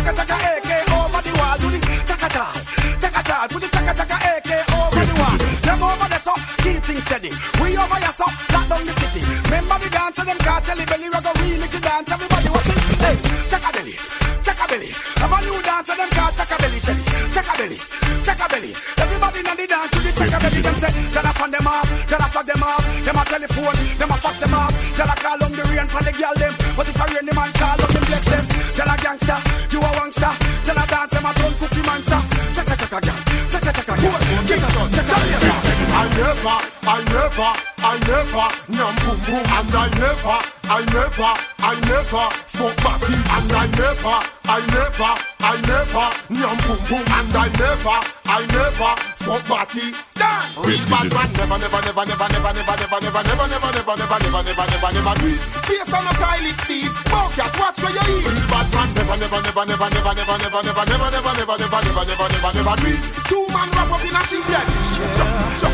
[0.04, 1.56] chaka chaka AK over the wall.
[1.58, 2.52] Do the chaka tal,
[3.00, 3.48] chaka tal.
[3.48, 5.36] Put the chaka chaka AK over the wall.
[5.64, 7.32] Them over there so keep things steady.
[7.64, 9.24] We over your so, lock down the city.
[9.48, 12.12] Remember the dance them car, Shelly Belly, a remix to dance.
[12.12, 12.80] Everybody watching.
[13.00, 13.16] Hey,
[13.48, 13.96] check a belly,
[14.44, 14.90] check a belly.
[15.24, 17.04] Have a new dance them car, check a belly, Shelly.
[17.32, 17.80] Check a belly,
[18.28, 18.72] check a belly.
[19.00, 20.60] Everybody in the dance to the check a belly.
[20.60, 22.84] Them say, Jala fund them off, Jala fuck them off.
[23.08, 24.72] Them a telephone, them a fuck them off.
[24.96, 26.53] Jala call on the rain for the girl them.
[36.18, 37.50] Never, I never,
[37.82, 40.38] I never, nyam boom boom, and I never,
[40.70, 45.12] I never, I never, fuck body, and I never, I never,
[45.42, 48.92] I never, nyam boom boom, and I never, I never,
[49.24, 49.94] fuck body.
[50.64, 53.96] Real bad man, never, never, never, never, never, never, never, never, never, never, never, never,
[53.98, 55.42] never, never, never, never never do it.
[55.68, 58.28] Face on a toilet seat, smoke cat, watch where you eat.
[58.28, 61.58] Real bad man, never, never, never, never, never, never, never, never, never, never, never, never,
[61.58, 63.00] never, never, never, never do it.
[63.28, 64.68] Two man wrap up in a sheet bed.
[65.18, 65.73] Jump, jump.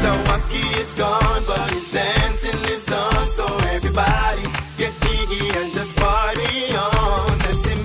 [0.00, 0.16] Mr.
[0.32, 3.28] Wacky is gone, but his dancing lives on.
[3.36, 3.44] So
[3.76, 4.48] everybody
[4.80, 7.36] get jiggy and just party on.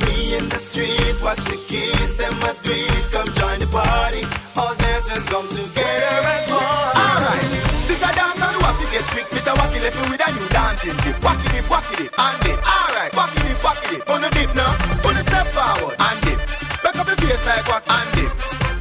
[0.07, 2.31] Me in the street, watch the kids, them
[2.63, 2.87] tweet.
[3.11, 4.23] Come join the party.
[4.55, 6.15] All dancers come together
[6.55, 6.95] one.
[6.95, 7.51] Alright,
[7.91, 9.27] this a dance on the wacky get quick.
[9.35, 9.51] Mr.
[9.51, 11.19] Left me with a new dancing dip.
[11.19, 12.59] Wacky dip, wacky dip, and dip.
[12.63, 14.09] Alright, wacky dip, wacky dip.
[14.09, 14.71] On the dip now,
[15.03, 16.39] on the step forward, and dip.
[16.79, 18.31] Back up face like wacky, and dip.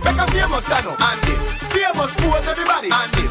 [0.06, 1.40] Back up famous stand up, and dip.
[1.74, 3.23] Famous pose everybody, and dip.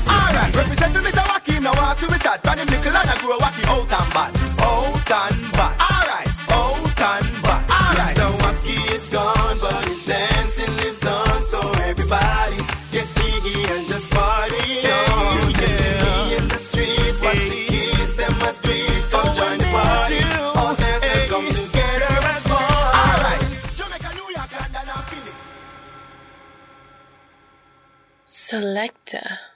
[0.63, 1.23] Alright, represent me Mr.
[1.27, 2.41] Wacky, now I see we start.
[2.43, 4.31] From him nickel and I grow wacky out and bad.
[4.63, 5.75] Out and bad.
[5.91, 7.63] Alright, out and bad.
[7.67, 8.15] Alright.
[8.15, 8.31] Mr.
[8.39, 11.43] Wacky is gone, but his dancing lives on.
[11.51, 12.63] So everybody
[12.95, 15.51] get jiggy and just party on.
[15.51, 19.03] Letting me in the street, watch the kids, them a tweet.
[19.11, 20.19] Come oh, join the party.
[20.55, 22.95] All dancers come together and one.
[23.03, 23.43] Alright,
[23.75, 25.35] Jamaica, New York, London, and Philly.
[28.25, 29.52] Selecta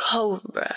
[0.00, 0.74] Cobra.